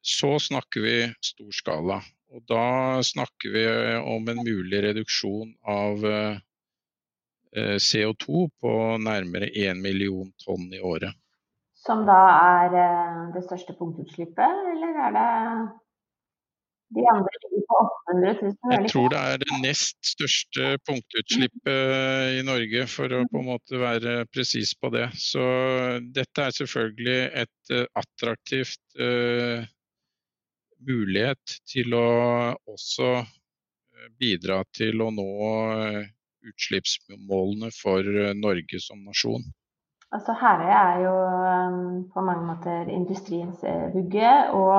så 0.00 0.38
snakker 0.40 0.80
vi 0.86 1.12
stor 1.20 1.52
skala. 1.52 2.00
Og 2.30 2.44
da 2.46 3.02
snakker 3.02 3.50
vi 3.54 3.64
om 3.98 4.28
en 4.30 4.42
mulig 4.46 4.82
reduksjon 4.84 5.50
av 5.66 6.04
CO2 7.50 8.44
på 8.62 8.74
nærmere 9.02 9.48
1 9.50 9.80
million 9.82 10.28
tonn 10.44 10.68
i 10.70 10.78
året. 10.78 11.16
Som 11.80 12.04
da 12.06 12.20
er 12.30 12.74
det 13.34 13.42
største 13.48 13.74
punktutslippet, 13.78 14.58
eller 14.74 14.98
er 15.08 15.14
det 15.16 15.30
de 16.94 17.02
andre 17.10 17.40
ligger 17.42 17.64
på 17.70 17.80
800 17.80 18.34
000? 18.42 18.54
Jeg 18.74 18.92
tror 18.92 19.08
det 19.10 19.20
er 19.32 19.42
det 19.42 19.58
nest 19.64 19.98
største 20.12 20.70
punktutslippet 20.86 22.38
i 22.38 22.46
Norge, 22.46 22.86
for 22.94 23.16
å 23.16 23.24
på 23.30 23.42
en 23.42 23.50
måte 23.50 23.82
være 23.82 24.14
presis 24.30 24.76
på 24.78 24.90
det. 24.94 25.08
Så 25.18 25.42
dette 26.14 26.46
er 26.46 26.56
selvfølgelig 26.60 27.20
et 27.42 27.74
attraktivt 27.98 28.82
mulighet 30.86 31.60
til 31.68 31.94
å 31.96 32.08
også 32.70 33.12
bidra 34.20 34.62
til 34.76 35.02
å 35.04 35.10
nå 35.14 35.30
utslippsmålene 36.50 37.70
for 37.76 38.06
Norge 38.36 38.80
som 38.82 39.02
nasjon. 39.04 39.44
Altså 40.10 40.34
Herøya 40.34 40.78
er 40.92 41.02
jo 41.04 41.10
på 42.10 42.22
mange 42.26 42.46
måter 42.48 42.88
industriens 42.90 43.60
vugge. 43.94 44.32
Og, 44.58 44.72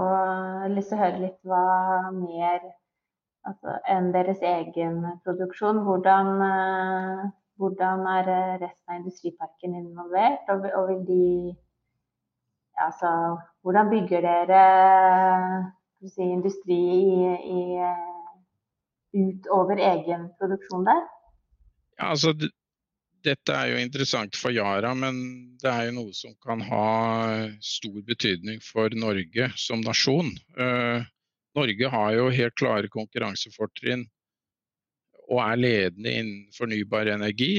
og 0.00 0.14
jeg 0.16 0.64
har 0.64 0.74
lyst 0.74 0.90
til 0.90 0.98
å 0.98 1.02
høre 1.04 1.20
litt 1.22 1.38
hva 1.46 1.60
mer 2.16 2.56
altså, 3.46 3.76
enn 3.94 4.10
deres 4.16 4.42
egen 4.42 4.98
produksjon. 5.26 5.78
Hvordan, 5.86 6.42
hvordan 7.60 8.04
er 8.16 8.32
resten 8.64 8.90
av 8.90 8.98
industriparken 8.98 9.78
involvert? 9.78 10.50
Og, 10.50 10.66
og 10.80 10.90
vil 10.90 11.06
de 11.12 11.22
Altså 12.78 13.10
hvordan 13.66 13.90
bygger 13.90 14.22
dere 14.22 14.62
si, 16.06 16.22
industri 16.22 16.78
i, 16.78 17.22
i 17.58 17.62
utover 19.18 19.80
egen 19.82 20.28
produksjon 20.38 20.86
der? 20.86 21.02
Ja, 21.98 22.12
altså 22.12 22.34
dette 23.26 23.54
er 23.54 23.72
jo 23.72 23.80
interessant 23.82 24.36
for 24.38 24.54
Yara, 24.54 24.92
men 24.94 25.18
det 25.62 25.70
er 25.70 25.88
jo 25.88 25.96
noe 25.96 26.14
som 26.14 26.34
kan 26.44 26.62
ha 26.68 26.86
stor 27.64 27.98
betydning 28.06 28.60
for 28.64 28.94
Norge 28.94 29.50
som 29.58 29.82
nasjon. 29.82 30.30
Uh, 30.58 31.02
Norge 31.58 31.90
har 31.90 32.12
jo 32.14 32.28
helt 32.30 32.56
klare 32.60 32.92
konkurransefortrinn 32.92 34.06
og 35.28 35.42
er 35.44 35.60
ledende 35.60 36.14
innen 36.20 36.46
fornybar 36.56 37.10
energi. 37.12 37.58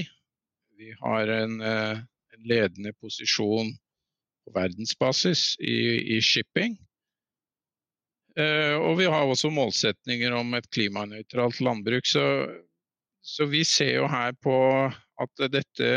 Vi 0.80 0.96
har 1.04 1.30
en, 1.36 1.60
uh, 1.60 2.00
en 2.00 2.48
ledende 2.48 2.96
posisjon 3.04 3.76
verdensbasis 4.56 5.54
i, 5.60 6.16
i 6.16 6.20
shipping. 6.24 6.78
Uh, 8.40 8.78
og 8.86 9.00
vi 9.02 9.08
har 9.10 9.26
også 9.28 9.52
målsetninger 9.52 10.34
om 10.38 10.54
et 10.58 10.70
klimanøytralt 10.74 11.60
landbruk. 11.66 12.08
Så, 12.08 12.24
så 13.26 13.48
vi 13.50 13.66
ser 13.68 13.98
jo 14.00 14.08
her 14.12 14.36
på 14.44 14.56
at 15.20 15.50
dette, 15.52 15.90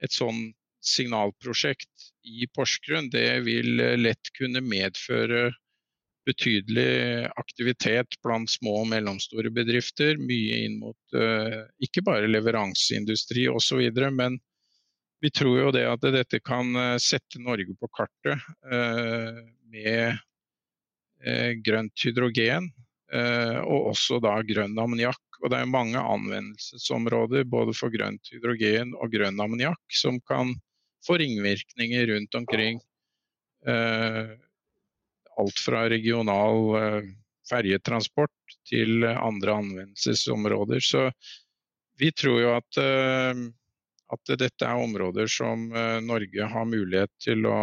et 0.00 0.16
sånn 0.16 0.48
signalprosjekt 0.80 2.10
i 2.24 2.46
Porsgrunn, 2.56 3.10
det 3.12 3.42
vil 3.44 3.82
lett 4.00 4.30
kunne 4.38 4.62
medføre 4.64 5.50
betydelig 6.28 7.26
aktivitet 7.40 8.16
blant 8.24 8.50
små 8.52 8.82
og 8.82 8.90
mellomstore 8.92 9.52
bedrifter. 9.52 10.16
Mye 10.20 10.62
inn 10.66 10.78
mot 10.80 11.16
uh, 11.16 11.66
ikke 11.84 12.04
bare 12.06 12.30
leveranseindustri 12.30 13.48
osv., 13.50 13.82
men 14.16 14.38
vi 15.20 15.30
tror 15.30 15.58
jo 15.58 15.70
det 15.74 15.84
at 15.88 16.04
dette 16.14 16.40
kan 16.40 16.72
sette 17.02 17.40
Norge 17.42 17.74
på 17.76 17.88
kartet 17.92 18.40
uh, 18.72 19.40
med 19.68 20.16
uh, 21.26 21.52
grønt 21.64 22.06
hydrogen. 22.06 22.70
og 23.10 23.88
også 23.90 24.20
da 24.22 24.36
grønn 24.46 24.76
ammoniakk 24.78 25.30
og 25.40 25.52
det 25.52 25.60
er 25.60 25.72
mange 25.72 26.00
anvendelsesområder 26.00 27.46
både 27.48 27.72
for 27.76 27.92
grønt 27.92 28.28
hydrogen 28.32 28.92
og 29.00 29.12
grønn 29.12 29.40
ammoniakk 29.40 29.96
som 29.96 30.20
kan 30.28 30.52
få 31.06 31.16
ringvirkninger 31.22 32.10
rundt 32.12 32.36
omkring. 32.36 32.80
Eh, 33.66 34.34
alt 35.40 35.62
fra 35.64 35.86
regional 35.88 36.60
eh, 36.80 37.08
ferjetransport 37.48 38.58
til 38.68 39.06
andre 39.08 39.56
anvendelsesområder. 39.62 40.84
Så 40.84 41.08
vi 42.00 42.12
tror 42.12 42.40
jo 42.42 42.52
at, 42.58 42.80
eh, 42.84 43.46
at 44.10 44.34
dette 44.40 44.66
er 44.66 44.82
områder 44.82 45.30
som 45.30 45.68
eh, 45.72 46.00
Norge 46.04 46.50
har 46.52 46.66
mulighet 46.68 47.12
til 47.22 47.46
å 47.46 47.60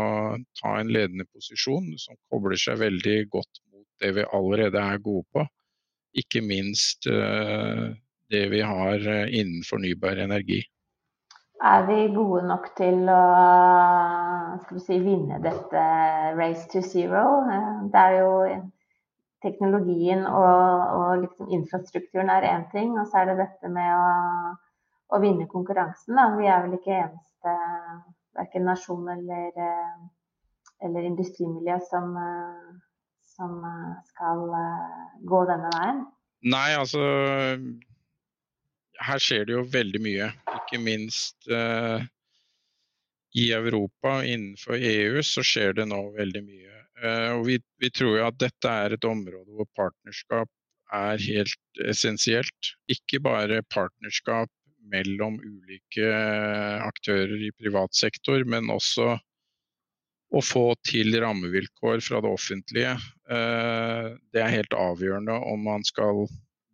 ta 0.62 0.77
en 0.79 0.91
ledende 0.93 1.27
posisjon, 1.33 1.93
som 1.99 2.17
kobler 2.31 2.60
seg 2.60 2.79
veldig 2.83 3.19
godt 3.33 3.62
mot 3.71 3.86
det 4.01 4.13
vi 4.17 4.27
allerede 4.38 4.81
er 4.81 5.03
gode 5.03 5.25
på 5.36 5.47
ikke 6.17 6.41
minst 6.41 7.07
eh, 7.12 7.86
det 8.31 8.47
vi 8.51 8.62
har 8.62 8.95
eh, 8.95 9.39
innen 9.39 9.63
fornybar 9.69 10.17
energi. 10.23 10.63
Er 11.67 11.86
vi 11.88 12.01
gode 12.13 12.43
nok 12.45 12.69
til 12.77 13.07
å 13.10 13.21
si, 14.77 14.99
vinne 15.01 15.39
dette 15.41 15.86
race 16.38 16.67
to 16.69 16.83
zero? 16.86 17.23
Det 17.89 18.03
er 18.03 18.17
jo 18.19 18.33
teknologien 19.41 20.21
og, 20.29 20.93
og 20.99 21.23
liksom 21.23 21.49
infrastrukturen 21.57 22.29
er 22.29 22.45
én 22.45 22.67
ting, 22.73 22.93
og 22.99 23.10
så 23.10 23.23
er 23.23 23.31
det 23.31 23.39
dette 23.41 23.73
med 23.73 23.89
å, 23.89 24.53
å 25.13 25.20
vinne 25.24 25.48
konkurransen. 25.52 26.17
Da. 26.17 26.28
Vi 26.38 26.50
er 26.50 26.65
vel 26.65 26.78
ikke 26.78 26.96
eneste 27.00 27.56
verken 28.38 28.67
nasjon 28.67 29.08
eller, 29.13 29.52
eh, 29.67 29.96
eller 30.88 31.08
industrimiljø 31.10 31.80
som, 31.89 32.13
som 33.36 33.58
eh, 33.72 33.93
skal 34.12 34.43
eh, 34.62 35.06
gå 35.32 35.43
denne 35.50 35.72
veien? 35.78 36.04
Nei, 36.48 36.70
altså 36.78 37.02
Her 38.98 39.22
skjer 39.22 39.48
det 39.48 39.56
jo 39.56 39.63
veldig 39.74 40.02
mye. 40.02 40.28
Ikke 40.58 40.80
minst 40.82 41.50
uh, 41.54 42.02
i 43.38 43.46
Europa, 43.54 44.20
innenfor 44.26 44.78
EU, 44.78 45.22
så 45.26 45.43
skjer 45.46 45.76
det 45.78 45.86
nå 45.89 46.00
veldig 46.15 46.41
mye. 46.46 46.80
Uh, 46.98 47.32
og 47.36 47.43
vi, 47.46 47.60
vi, 47.82 47.91
tror 47.93 48.15
jo 48.17 48.26
at 48.26 48.39
dette 48.41 48.74
er 48.86 48.96
et 48.96 49.06
område 49.06 49.54
hvor 49.54 49.70
partnerskap 49.78 50.50
er 50.98 51.22
helt 51.28 51.84
essensielt. 51.86 52.72
Ikke 52.89 53.22
bare 53.22 53.62
partnerskap 53.74 54.50
mellom 54.91 55.39
ulike 55.43 56.10
aktører 56.84 57.47
i 57.47 57.54
privat 57.58 57.95
sektor, 57.95 58.43
men 58.47 58.71
også 58.73 59.15
å 60.36 60.43
få 60.43 60.65
til 60.88 61.15
rammevilkår 61.21 62.02
fra 62.04 62.21
det 62.23 62.32
offentlige. 62.32 62.93
Eh, 63.32 64.10
det 64.34 64.43
er 64.43 64.56
helt 64.58 64.76
avgjørende 64.76 65.38
om 65.47 65.63
man 65.69 65.86
skal 65.88 66.26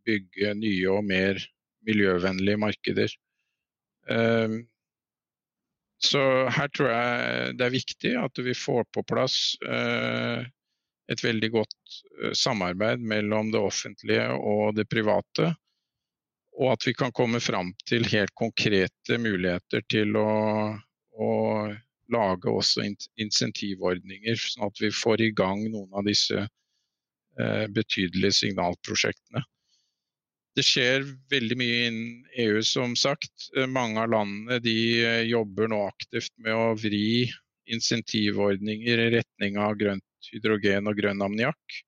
bygge 0.07 0.55
nye 0.59 0.89
og 0.91 1.05
mer 1.07 1.41
miljøvennlige 1.87 2.61
markeder. 2.61 3.13
Eh, 4.09 4.57
så 6.03 6.23
her 6.51 6.71
tror 6.75 6.89
jeg 6.91 7.53
det 7.59 7.67
er 7.67 7.77
viktig 7.77 8.17
at 8.19 8.43
vi 8.43 8.57
får 8.57 8.89
på 8.91 9.05
plass 9.07 9.37
eh, 9.63 10.43
et 11.11 11.23
veldig 11.23 11.49
godt 11.53 11.99
samarbeid 12.35 13.03
mellom 13.03 13.51
det 13.53 13.61
offentlige 13.61 14.25
og 14.33 14.75
det 14.75 14.87
private. 14.91 15.53
Og 16.61 16.73
at 16.75 16.85
vi 16.85 16.93
kan 16.93 17.13
komme 17.15 17.41
fram 17.41 17.71
til 17.89 18.05
helt 18.11 18.33
konkrete 18.37 19.17
muligheter 19.17 19.81
til 19.89 20.17
å, 20.19 20.27
å 21.17 21.31
lage 22.13 22.51
også 22.51 22.85
insentivordninger, 23.17 24.37
sånn 24.37 24.67
at 24.67 24.83
vi 24.83 24.91
får 24.93 25.23
i 25.25 25.31
gang 25.33 25.63
noen 25.73 25.97
av 25.97 26.05
disse 26.05 26.43
eh, 26.43 27.65
betydelige 27.73 28.37
signalprosjektene. 28.43 29.43
det 30.53 30.65
skjer 30.67 31.07
veldig 31.33 31.55
mye 31.57 31.77
innen 31.87 32.25
EU, 32.43 32.61
som 32.61 32.93
sagt. 32.95 33.47
Mange 33.67 34.03
av 34.03 34.11
landene 34.13 34.59
de 34.61 34.75
jobber 35.25 35.71
nå 35.71 35.79
aktivt 35.87 36.29
med 36.37 36.53
å 36.53 36.75
vri 36.77 37.31
insentivordninger 37.73 38.99
i 38.99 39.09
retning 39.15 39.57
av 39.57 39.73
grønt 39.79 40.29
hydrogen 40.29 40.89
og 40.91 40.99
grønn 40.99 41.25
ammoniakk. 41.25 41.81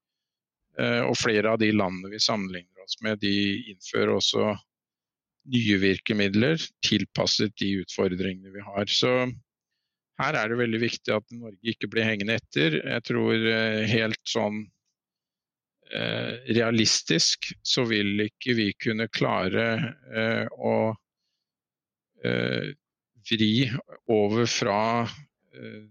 Og 0.76 1.14
flere 1.16 1.54
av 1.54 1.60
de 1.62 1.70
landene 1.72 2.10
vi 2.12 2.20
sammenligner 2.20 2.84
oss 2.84 2.98
med, 3.06 3.22
de 3.22 3.32
innfører 3.72 4.12
også 4.18 4.50
nye 5.54 5.78
virkemidler 5.82 6.62
tilpasset 6.86 7.54
de 7.62 7.72
utfordringene 7.84 8.54
vi 8.54 8.64
har. 8.66 8.90
Så 8.90 9.12
her 10.22 10.38
er 10.40 10.52
det 10.52 10.60
veldig 10.62 10.82
viktig 10.82 11.14
at 11.16 11.36
Norge 11.36 11.74
ikke 11.74 11.90
blir 11.92 12.08
hengende 12.08 12.38
etter. 12.40 12.80
Jeg 12.80 13.06
tror 13.08 13.34
eh, 13.36 13.84
helt 13.92 14.22
sånn 14.30 14.62
eh, 15.92 16.40
realistisk 16.56 17.52
så 17.66 17.86
vil 17.90 18.26
ikke 18.28 18.56
vi 18.58 18.70
kunne 18.80 19.10
klare 19.12 19.68
eh, 20.16 20.46
å 20.56 20.78
eh, 22.24 22.72
vri 23.26 23.52
over 24.14 24.48
fra 24.50 24.80
eh, 25.04 25.84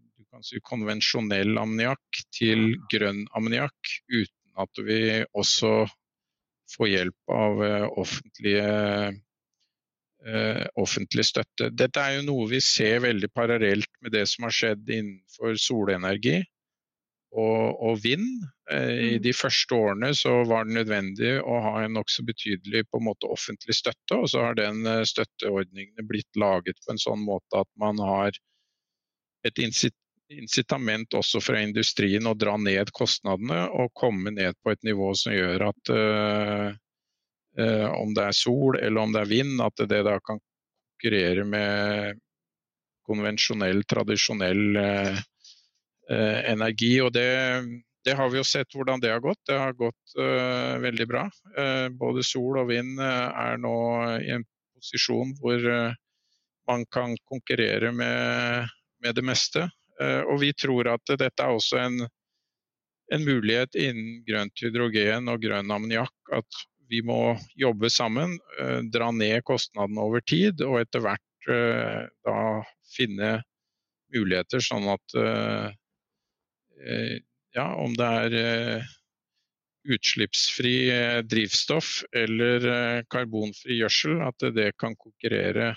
konvensjonell 0.67 1.61
ammoniakk 1.61 2.25
til 2.35 2.73
grønn 2.91 3.23
ammoniakk 3.39 3.93
uten 4.09 4.44
at 4.61 4.81
vi 4.87 4.99
også 5.35 5.85
får 6.77 6.91
hjelp 6.91 7.35
av 7.35 7.63
eh, 7.65 7.87
offentlige 8.01 8.71
eh, 10.25 10.65
offentlig 10.81 11.27
støtte. 11.29 11.71
Dette 11.75 12.01
er 12.01 12.19
jo 12.19 12.27
noe 12.31 12.49
vi 12.55 12.61
ser 12.65 13.05
veldig 13.05 13.31
parallelt 13.35 13.91
med 14.03 14.15
det 14.17 14.27
som 14.31 14.49
har 14.49 14.57
skjedd 14.57 14.89
innenfor 14.89 15.59
solenergi 15.61 16.41
og, 17.35 17.83
og 17.83 18.01
vind. 18.05 18.47
Eh, 18.73 18.95
I 18.95 19.13
mm. 19.19 19.23
de 19.27 19.35
første 19.37 19.77
årene 19.77 20.13
så 20.17 20.37
var 20.49 20.67
det 20.67 20.79
nødvendig 20.79 21.37
å 21.43 21.61
ha 21.67 21.77
en 21.83 21.99
nokså 21.99 22.25
betydelig 22.27 22.87
på 22.89 23.03
en 23.03 23.09
måte 23.11 23.31
offentlig 23.31 23.77
støtte, 23.77 24.17
og 24.17 24.31
så 24.33 24.49
har 24.49 24.59
den 24.59 24.87
støtteordningene 25.09 26.09
blitt 26.09 26.41
laget 26.41 26.81
på 26.85 26.95
en 26.95 27.03
sånn 27.03 27.23
måte 27.27 27.65
at 27.65 27.71
man 27.81 28.01
har 28.03 28.33
et 29.45 29.59
incitament 30.33 31.15
også 31.15 31.41
fra 31.43 31.61
industrien 31.63 32.27
å 32.27 32.35
dra 32.39 32.57
ned 32.61 32.93
kostnadene 32.97 33.67
og 33.77 33.93
komme 33.97 34.33
ned 34.35 34.57
på 34.63 34.73
et 34.73 34.83
nivå 34.87 35.13
som 35.19 35.35
gjør 35.35 35.69
at 35.69 35.93
uh, 35.93 36.69
uh, 37.61 37.89
om 38.01 38.15
det 38.17 38.29
er 38.29 38.37
sol 38.37 38.79
eller 38.81 39.03
om 39.03 39.15
det 39.15 39.25
er 39.25 39.33
vind, 39.33 39.57
at 39.65 39.85
det 39.89 40.03
da 40.07 40.19
kan 40.25 40.41
konkurrere 40.41 41.45
med 41.45 42.21
konvensjonell, 43.05 43.83
tradisjonell 43.85 44.79
uh, 44.81 45.19
energi. 46.09 46.95
Og 47.05 47.13
det, 47.13 47.29
det, 48.05 48.17
har 48.17 48.33
vi 48.33 48.41
jo 48.41 48.47
sett 48.49 48.73
hvordan 48.77 49.03
det 49.03 49.13
har 49.13 49.21
gått. 49.25 49.43
Det 49.49 49.57
har 49.61 49.77
gått 49.77 50.17
veldig 50.85 51.07
bra. 51.09 51.23
Både 51.97 52.25
sol 52.29 52.59
og 52.61 52.69
vind 52.69 53.01
er 53.01 53.57
nå 53.61 53.77
i 54.21 54.35
en 54.35 54.45
posisjon 54.77 55.33
hvor 55.39 55.65
man 56.69 56.85
kan 56.93 57.17
konkurrere 57.25 57.89
med, 57.97 58.69
med 59.01 59.17
det 59.17 59.25
meste. 59.25 59.65
Og 60.03 60.41
vi 60.41 60.49
tror 60.59 60.89
at 60.91 61.13
dette 61.21 61.45
er 61.45 61.55
også 61.55 61.79
en, 61.79 62.01
en 63.15 63.27
mulighet 63.27 63.77
innen 63.79 64.25
grønt 64.27 64.59
hydrogen 64.65 65.31
og 65.31 65.43
grønn 65.45 65.71
ammoniakk. 65.71 66.15
At 66.35 66.65
vi 66.91 67.01
må 67.05 67.37
jobbe 67.59 67.91
sammen, 67.93 68.39
eh, 68.61 68.81
dra 68.93 69.11
ned 69.13 69.45
kostnadene 69.49 70.03
over 70.05 70.25
tid, 70.27 70.63
og 70.65 70.81
etter 70.83 71.05
hvert 71.05 71.49
eh, 71.53 72.03
da 72.27 72.41
finne 72.95 73.39
muligheter 74.15 74.63
sånn 74.63 74.87
at 74.93 75.17
eh, 75.19 75.71
ja, 77.55 77.67
om 77.81 77.95
det 77.97 78.11
er 78.27 78.85
utslippsfri 79.95 80.75
drivstoff 81.29 82.03
eller 82.17 83.05
karbonfri 83.13 83.79
gjødsel, 83.79 84.19
at 84.27 84.47
det 84.57 84.73
kan 84.81 84.97
konkurrere 84.99 85.71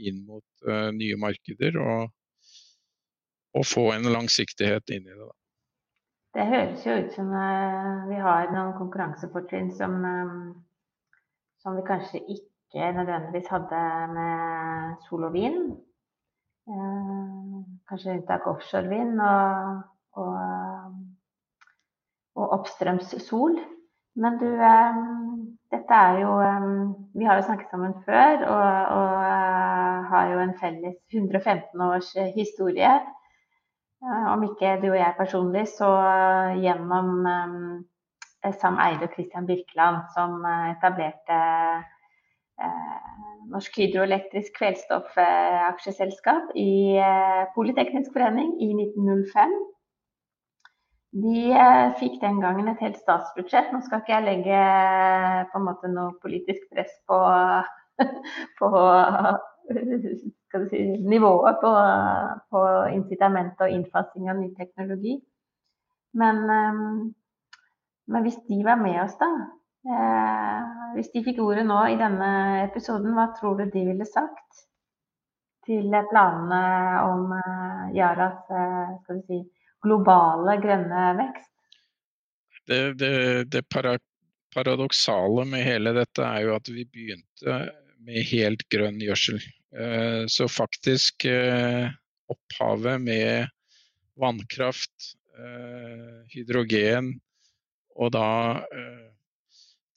inn 0.00 0.22
mot 0.24 0.68
nye 0.96 1.18
markeder 1.20 1.76
og, 1.82 2.08
og 3.54 3.66
få 3.70 3.88
en 3.94 4.10
langsiktighet 4.10 4.90
inn 4.94 5.06
i 5.06 5.14
det. 5.14 5.22
Da. 5.22 5.34
Det 6.34 6.46
høres 6.50 6.86
jo 6.86 6.96
ut 6.98 7.12
som 7.14 7.30
uh, 7.30 8.06
vi 8.10 8.18
har 8.18 8.50
noen 8.50 8.74
konkurransefortrinn 8.78 9.70
som, 9.78 10.00
um, 10.02 10.48
som, 11.62 11.76
vi 11.78 11.86
kanskje 11.86 12.24
ikke 12.34 12.90
nødvendigvis 12.96 13.52
hadde 13.54 13.82
med 14.16 14.96
sol 15.06 15.28
og 15.28 15.36
vind. 15.36 15.76
Uh, 16.66 17.62
kanskje 17.86 18.16
unntak 18.16 18.48
offshore 18.50 18.90
vind 18.90 19.20
og, 19.22 19.84
og, 20.18 20.98
og 22.34 22.58
oppstrøms 22.58 23.14
sol. 23.22 23.60
Men 24.18 24.38
du, 24.42 24.48
um, 24.50 25.38
dette 25.70 25.96
er 26.10 26.20
jo 26.22 26.34
um, 26.38 26.94
Vi 27.14 27.26
har 27.26 27.38
jo 27.38 27.46
snakket 27.46 27.70
sammen 27.70 27.94
før 28.06 28.42
og, 28.46 28.68
og 28.98 29.14
uh, 29.22 30.02
har 30.10 30.30
jo 30.32 30.42
en 30.42 30.58
felles 30.58 30.98
115 31.14 31.86
års 31.92 32.10
historie. 32.34 32.98
Eh, 34.02 34.26
om 34.32 34.42
ikke 34.44 34.78
du 34.82 34.88
og 34.90 34.98
jeg 34.98 35.14
personlig, 35.18 35.64
så 35.78 35.88
gjennom 36.60 37.26
eh, 37.30 38.54
Sam 38.60 38.76
Eide 38.82 39.06
og 39.06 39.14
Christian 39.14 39.46
Birkeland, 39.48 40.02
som 40.16 40.42
eh, 40.44 40.72
etablerte 40.74 41.38
Norsk 43.50 43.76
Hydroelektrisk 43.80 44.52
Kveldstoffaksjeselskap 44.60 46.52
i 46.54 47.00
Politeknisk 47.56 48.12
forening 48.14 48.52
i 48.62 48.68
1905. 48.76 49.56
De 51.24 51.42
fikk 51.98 52.20
den 52.22 52.38
gangen 52.44 52.70
et 52.70 52.84
helt 52.86 53.00
statsbudsjett. 53.02 53.72
Nå 53.74 53.80
skal 53.82 54.04
ikke 54.04 54.14
jeg 54.14 54.26
legge 54.28 54.60
på 55.50 55.58
en 55.58 55.66
måte 55.66 55.90
noe 55.90 56.14
politisk 56.22 56.62
press 56.70 56.94
på, 57.10 57.18
på 58.60 58.70
si, 60.70 60.80
nivået 61.02 61.60
på, 61.62 61.72
på 62.50 62.62
incitament 62.94 63.60
og 63.64 63.72
innfasing 63.72 64.30
av 64.30 64.40
ny 64.40 64.50
teknologi. 64.58 65.18
Men, 66.20 66.42
ehm, 66.50 66.98
men, 68.06 68.26
hvis 68.26 68.38
de 68.48 68.60
var 68.66 68.78
med 68.78 69.00
oss, 69.02 69.16
da 69.18 69.30
eh, 69.88 70.60
Hvis 70.94 71.10
de 71.14 71.24
fikk 71.26 71.40
ordet 71.42 71.64
nå 71.66 71.80
i 71.90 71.98
denne 71.98 72.28
episoden, 72.62 73.16
hva 73.16 73.30
tror 73.34 73.58
du 73.58 73.64
de 73.66 73.82
ville 73.88 74.06
sagt 74.06 74.62
til 75.66 75.88
planene 76.10 76.60
om 77.08 77.32
Yaras 77.96 78.44
skal 78.44 79.18
du 79.18 79.22
si, 79.26 79.40
globale 79.82 80.58
grønne 80.62 81.06
vekst? 81.18 81.50
Det, 82.68 82.80
det, 83.00 83.14
det 83.52 83.64
paradoksale 84.54 85.44
med 85.48 85.66
hele 85.66 85.92
dette 85.96 86.24
er 86.24 86.46
jo 86.46 86.54
at 86.56 86.70
vi 86.72 86.84
begynte 86.84 87.58
med 88.04 88.28
helt 88.30 88.64
grønn 88.72 89.00
gjødsel. 89.02 89.40
Eh, 89.78 90.26
så 90.26 90.48
faktisk 90.48 91.24
eh, 91.24 91.90
opphavet 92.30 93.00
med 93.00 93.48
vannkraft, 94.20 95.14
eh, 95.38 96.20
hydrogen 96.30 97.16
og 97.94 98.14
da 98.14 98.28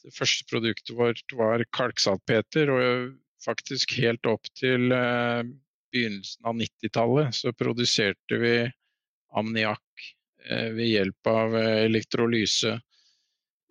Det 0.07 0.13
første 0.15 0.45
produktet 0.47 0.95
vårt 0.95 1.33
var 1.35 1.65
kalksaltpeter. 1.75 2.69
Og 2.71 3.15
faktisk 3.43 3.97
helt 3.99 4.23
opp 4.29 4.45
til 4.55 4.87
begynnelsen 4.87 6.47
av 6.47 6.55
90-tallet 6.55 7.35
så 7.35 7.51
produserte 7.51 8.39
vi 8.39 8.53
ammoniakk 9.35 10.05
ved 10.47 10.85
hjelp 10.87 11.27
av 11.27 11.57
elektrolyse 11.59 12.77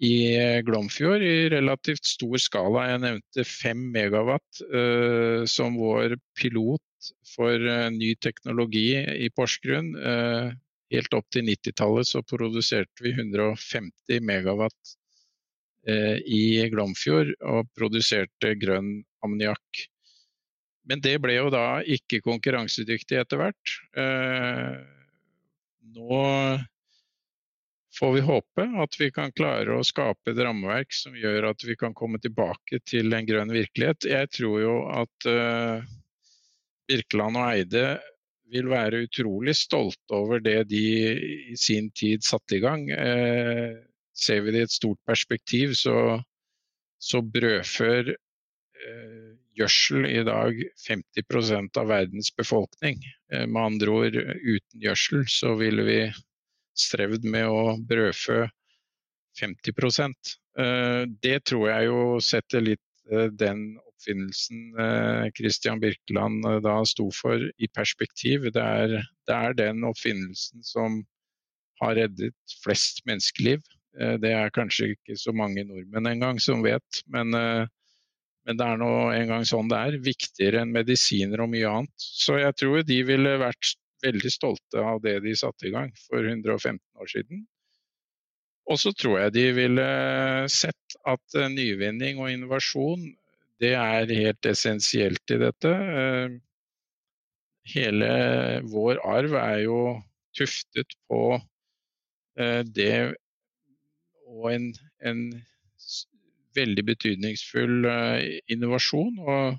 i 0.05 0.37
eh, 0.37 0.61
Glomfjord 0.65 1.23
i 1.25 1.49
relativt 1.53 2.05
stor 2.05 2.37
skala. 2.41 2.85
Jeg 2.91 3.03
nevnte 3.05 3.47
5 3.49 3.87
megawatt 3.95 4.61
uh, 4.69 5.47
som 5.49 5.79
vår 5.81 6.19
pilot 6.37 7.11
for 7.33 7.55
uh, 7.57 7.89
ny 7.95 8.13
teknologi 8.21 8.91
i 8.97 9.31
Porsgrunn. 9.33 9.95
Helt 10.93 11.17
opp 11.19 11.27
til 11.35 11.49
90-tallet 11.49 12.07
så 12.07 12.23
produserte 12.23 13.03
vi 13.03 13.11
150 13.17 14.23
megawatt 14.23 14.95
i 15.87 16.63
Glomfjord 16.71 17.33
og 17.47 17.69
produserte 17.79 18.53
grønn 18.59 19.01
ammoniakk. 19.23 19.83
Men 20.87 21.03
det 21.03 21.17
ble 21.23 21.37
jo 21.37 21.51
da 21.51 21.81
ikke 21.83 22.23
konkurransedyktig 22.23 23.19
etter 23.21 23.39
hvert. 23.39 23.75
Nå 25.95 26.23
får 27.99 28.13
vi 28.13 28.21
håpe 28.21 28.67
at 28.83 28.99
vi 29.01 29.11
kan 29.15 29.33
klare 29.37 29.77
å 29.77 29.85
skape 29.87 30.33
et 30.33 30.41
rammeverk 30.43 30.93
som 30.95 31.17
gjør 31.17 31.51
at 31.51 31.65
vi 31.65 31.77
kan 31.81 31.95
komme 31.97 32.21
tilbake 32.23 32.81
til 32.89 33.15
en 33.17 33.29
grønn 33.29 33.53
virkelighet. 33.55 34.09
Jeg 34.11 34.33
tror 34.37 34.59
jo 34.61 34.75
at 34.93 35.29
uh, 35.31 35.87
Birkeland 36.91 37.41
og 37.41 37.49
Eide 37.55 37.87
vil 38.53 38.69
være 38.71 39.07
utrolig 39.09 39.57
stolte 39.59 40.15
over 40.15 40.43
det 40.43 40.69
de 40.71 40.85
i 41.53 41.57
sin 41.59 41.91
tid 41.91 42.23
satte 42.23 42.59
i 42.59 42.63
gang. 42.63 42.85
Eh, 42.95 43.75
ser 44.15 44.45
vi 44.45 44.55
det 44.55 44.61
i 44.63 44.67
et 44.69 44.75
stort 44.75 45.01
perspektiv, 45.09 45.75
så, 45.75 46.21
så 47.03 47.25
brødfør 47.27 48.13
eh, 48.13 49.33
gjødsel 49.59 50.07
i 50.13 50.23
dag 50.29 50.63
50 50.85 51.81
av 51.81 51.91
verdens 51.91 52.31
befolkning. 52.39 53.03
Med 53.33 53.59
andre 53.59 53.99
ord, 53.99 54.15
uten 54.15 54.85
gjødsel 54.85 55.27
så 55.33 55.57
ville 55.59 55.83
vi 55.89 56.01
strevd 56.81 57.27
med 57.29 57.49
å 57.49 57.77
brødfø 57.89 58.45
50% 59.41 60.37
Det 61.23 61.39
tror 61.45 61.67
jeg 61.69 61.89
jo 61.91 61.99
setter 62.25 62.65
litt 62.65 62.83
den 63.37 63.77
oppfinnelsen 63.83 64.73
Christian 65.37 65.83
Birkeland 65.83 66.47
da 66.65 66.79
sto 66.89 67.11
for 67.15 67.43
i 67.61 67.69
perspektiv. 67.77 68.49
Det 68.55 68.63
er, 68.63 68.97
det 69.29 69.37
er 69.37 69.59
den 69.59 69.85
oppfinnelsen 69.85 70.65
som 70.65 71.03
har 71.83 71.97
reddet 71.99 72.57
flest 72.65 73.05
menneskeliv. 73.09 73.63
Det 73.97 74.33
er 74.33 74.53
kanskje 74.55 74.95
ikke 74.95 75.17
så 75.21 75.33
mange 75.37 75.65
nordmenn 75.69 76.09
engang 76.11 76.41
som 76.43 76.65
vet, 76.65 77.03
men, 77.13 77.33
men 77.37 78.59
det 78.61 78.67
er 78.67 78.81
nå 78.81 78.93
engang 79.17 79.47
sånn 79.49 79.71
det 79.73 79.81
er. 79.89 79.99
Viktigere 80.05 80.65
enn 80.65 80.75
medisiner 80.75 81.45
og 81.45 81.53
mye 81.53 81.73
annet. 81.73 81.95
Så 81.97 82.41
jeg 82.41 82.57
tror 82.61 82.85
de 82.87 83.01
ville 83.09 83.37
vært 83.41 83.77
veldig 84.07 84.33
stolte 84.33 84.83
av 84.83 85.03
det 85.05 85.19
de 85.27 85.35
satte 85.39 85.69
i 85.69 85.75
gang 85.75 85.93
for 86.07 86.25
115 86.25 86.81
år 87.03 87.13
siden. 87.13 87.45
Og 88.67 88.81
så 88.83 88.91
tror 88.99 89.21
jeg 89.21 89.35
de 89.37 89.47
ville 89.55 89.87
sett 90.51 90.97
at 91.07 91.39
nyvinning 91.53 92.19
og 92.19 92.33
innovasjon 92.33 93.07
det 93.63 93.73
er 93.79 94.11
helt 94.11 94.47
essensielt 94.51 95.33
i 95.33 95.39
dette. 95.41 95.71
Hele 97.73 98.11
vår 98.69 99.01
arv 99.07 99.37
er 99.41 99.61
jo 99.65 99.79
tuftet 100.37 100.97
på 101.09 101.39
det 102.37 102.97
og 104.27 104.51
en, 104.53 104.67
en 105.01 105.23
veldig 106.59 106.85
betydningsfull 106.91 107.89
innovasjon. 108.53 109.23
Og 109.25 109.57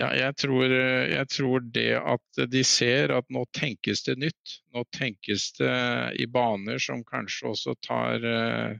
ja, 0.00 0.08
jeg 0.16 0.36
tror, 0.36 0.72
jeg 1.12 1.28
tror, 1.28 1.64
det 1.74 1.90
at 1.98 2.38
de 2.48 2.62
ser 2.64 3.12
at 3.12 3.26
nå 3.28 3.42
tenkes 3.56 4.00
det 4.06 4.16
nytt. 4.22 4.54
Nå 4.72 4.84
tenkes 4.96 5.50
det 5.58 5.74
i 6.16 6.26
baner 6.30 6.80
som 6.80 7.02
kanskje 7.04 7.50
også 7.50 7.74
tar 7.84 8.24
uh, 8.24 8.78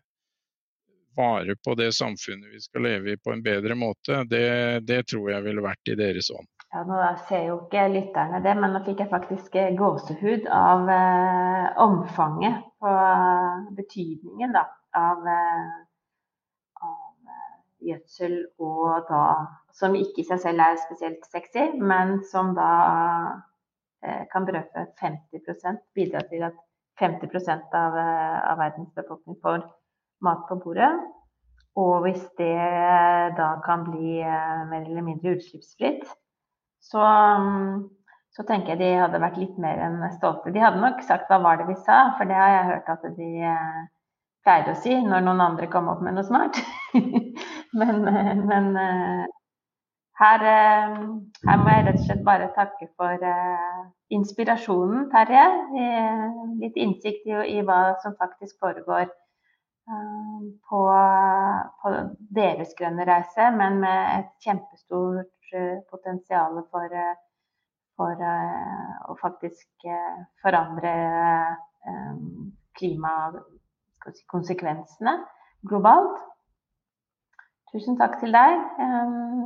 vare 1.18 1.59
på 1.61 1.76
det 1.76 1.90
samfunnet 1.98 2.54
vi 2.54 2.62
skal 2.64 2.87
leve 2.88 3.12
i 3.12 3.20
på 3.20 3.35
en 3.35 3.44
bedre 3.44 3.76
måte. 3.76 4.22
Det, 4.30 4.80
det 4.88 5.02
tror 5.12 5.28
jeg 5.35 5.44
ville 5.44 5.66
vært 5.66 5.92
i 5.92 5.98
deres 6.00 6.33
ånd. 6.33 6.48
Ja, 6.70 6.87
Nå 6.88 6.98
ser 7.28 7.48
jo 7.50 7.61
ikke 7.66 7.88
lytterne 7.92 8.40
det, 8.40 8.56
men 8.56 8.72
nå 8.72 8.80
fikk 8.87 9.04
jeg 9.04 9.12
faktisk 9.12 9.61
gåsehud 9.76 10.48
av 10.48 10.88
uh, 10.88 11.68
omfanget 11.85 12.64
på 12.80 12.98
betydningen 13.76 14.56
da, 14.56 14.64
av, 14.96 15.26
av 16.80 17.35
gjødsel 17.85 18.38
og 18.62 19.11
da 19.11 19.24
som 19.76 19.94
ikke 19.96 20.22
i 20.22 20.26
seg 20.26 20.40
selv 20.42 20.64
er 20.64 20.80
spesielt 20.80 21.26
sexy, 21.30 21.66
men 21.78 22.18
som 22.30 22.54
da 22.56 22.70
eh, 24.04 24.24
kan 24.33 24.46
brøpe 24.48 24.87
50% 25.00 25.85
bidra 25.96 26.24
til 26.30 26.46
at 26.48 26.59
50 27.00 27.48
av, 27.74 27.96
eh, 27.96 28.38
av 28.50 28.59
verdens 28.61 28.92
befolkning 28.96 29.38
får 29.42 29.64
mat 30.26 30.44
på 30.48 30.59
bordet. 30.64 30.90
Og 31.80 32.02
hvis 32.04 32.24
det 32.38 32.56
da 33.38 33.52
kan 33.64 33.87
bli 33.87 34.18
eh, 34.20 34.64
mer 34.70 34.83
eller 34.83 35.06
mindre 35.06 35.37
utslippsfritt, 35.37 36.04
så, 36.80 37.04
så, 38.35 38.44
tenker 38.48 38.74
jeg 38.74 38.80
de 38.80 38.90
hadde 39.02 39.20
vært 39.22 39.38
litt 39.40 39.56
mer 39.61 39.80
enn 39.85 40.00
stolte. 40.16 40.52
De 40.52 40.62
hadde 40.62 40.80
nok 40.80 41.02
sagt 41.04 41.28
'hva 41.28 41.40
var 41.44 41.61
det 41.61 41.68
vi 41.68 41.76
sa', 41.76 42.16
for 42.18 42.24
det 42.24 42.37
har 42.37 42.52
jeg 42.54 42.70
hørt 42.72 42.88
at 42.88 43.02
de 43.16 43.30
pleier 44.44 44.70
å 44.72 44.78
si 44.80 44.94
når 44.96 45.26
noen 45.26 45.44
andre 45.44 45.68
kommer 45.68 45.92
opp 45.92 46.02
med 46.04 46.16
noe 46.16 46.24
smart. 46.24 46.56
men, 47.80 48.00
men 48.48 48.72
her, 50.20 50.44
eh, 50.44 50.96
her, 51.48 51.56
må 51.62 51.68
jeg 51.72 51.85
rett 51.87 51.98
og 51.98 52.04
slett 52.06 52.24
bare 52.26 52.48
takke 52.56 52.87
for 53.00 53.16
uh, 53.24 53.80
inspirasjonen, 54.12 55.00
Terje. 55.12 55.46
Litt 56.61 56.76
innsikt 56.76 57.26
i, 57.28 57.30
i, 57.56 57.59
hva 57.64 57.78
som 58.04 58.12
faktisk 58.20 58.54
foregår 58.61 59.06
på, 60.70 60.80
på, 61.83 61.88
deres 62.37 62.74
grønne 62.78 63.04
reise, 63.09 63.44
men 63.56 63.72
med 63.83 64.00
et 64.20 64.33
kjempestort 64.44 65.37
potensial 65.90 66.52
for, 66.70 66.88
for 67.98 68.14
å 68.22 69.12
faktisk 69.18 69.68
forandre 70.44 70.92
klimakonsekvensene 72.78 75.14
globalt. 75.66 76.30
Tusen 77.70 77.94
takk 78.00 78.16
til 78.18 78.33
deg, 78.35 78.62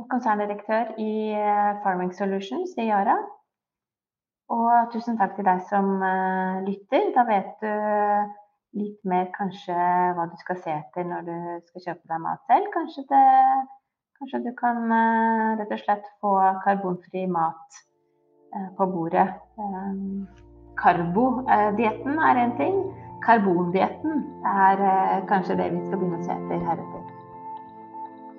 konserndirektør 0.09 0.95
i 0.97 1.11
eh, 1.37 1.75
Farming 1.83 2.09
Solutions 2.17 2.71
i 2.81 2.87
Yara. 2.87 3.19
Og 4.49 4.89
tusen 4.93 5.19
takk 5.19 5.35
til 5.37 5.45
deg 5.45 5.61
som 5.69 5.91
eh, 6.01 6.63
lytter. 6.65 7.11
Da 7.13 7.25
vet 7.27 7.53
du 7.61 7.69
litt 8.81 8.97
mer 9.05 9.29
kanskje 9.35 9.77
hva 10.17 10.25
du 10.31 10.33
skal 10.41 10.57
se 10.63 10.73
etter 10.73 11.05
når 11.05 11.29
du 11.29 11.35
skal 11.69 11.85
kjøpe 11.85 12.09
deg 12.15 12.23
mat 12.25 12.41
selv. 12.49 12.71
Kanskje, 12.73 13.05
det, 13.13 13.21
kanskje 14.17 14.41
du 14.47 14.51
kan 14.57 14.81
eh, 14.97 15.53
rett 15.61 15.77
og 15.77 15.85
slett 15.85 16.09
få 16.17 16.35
karbonfri 16.65 17.27
mat 17.29 17.81
på 18.79 18.87
bordet. 18.89 19.27
Karbodietten 20.81 22.21
er 22.25 22.45
én 22.47 22.57
ting. 22.57 22.81
Karbondietten 23.21 24.23
er 24.49 24.87
kanskje 25.29 25.59
det 25.61 25.73
vi 25.75 25.83
skal 25.85 25.99
begynne 25.99 26.23
å 26.23 26.25
se 26.25 26.33
etter 26.39 26.69
heretter. 26.71 26.94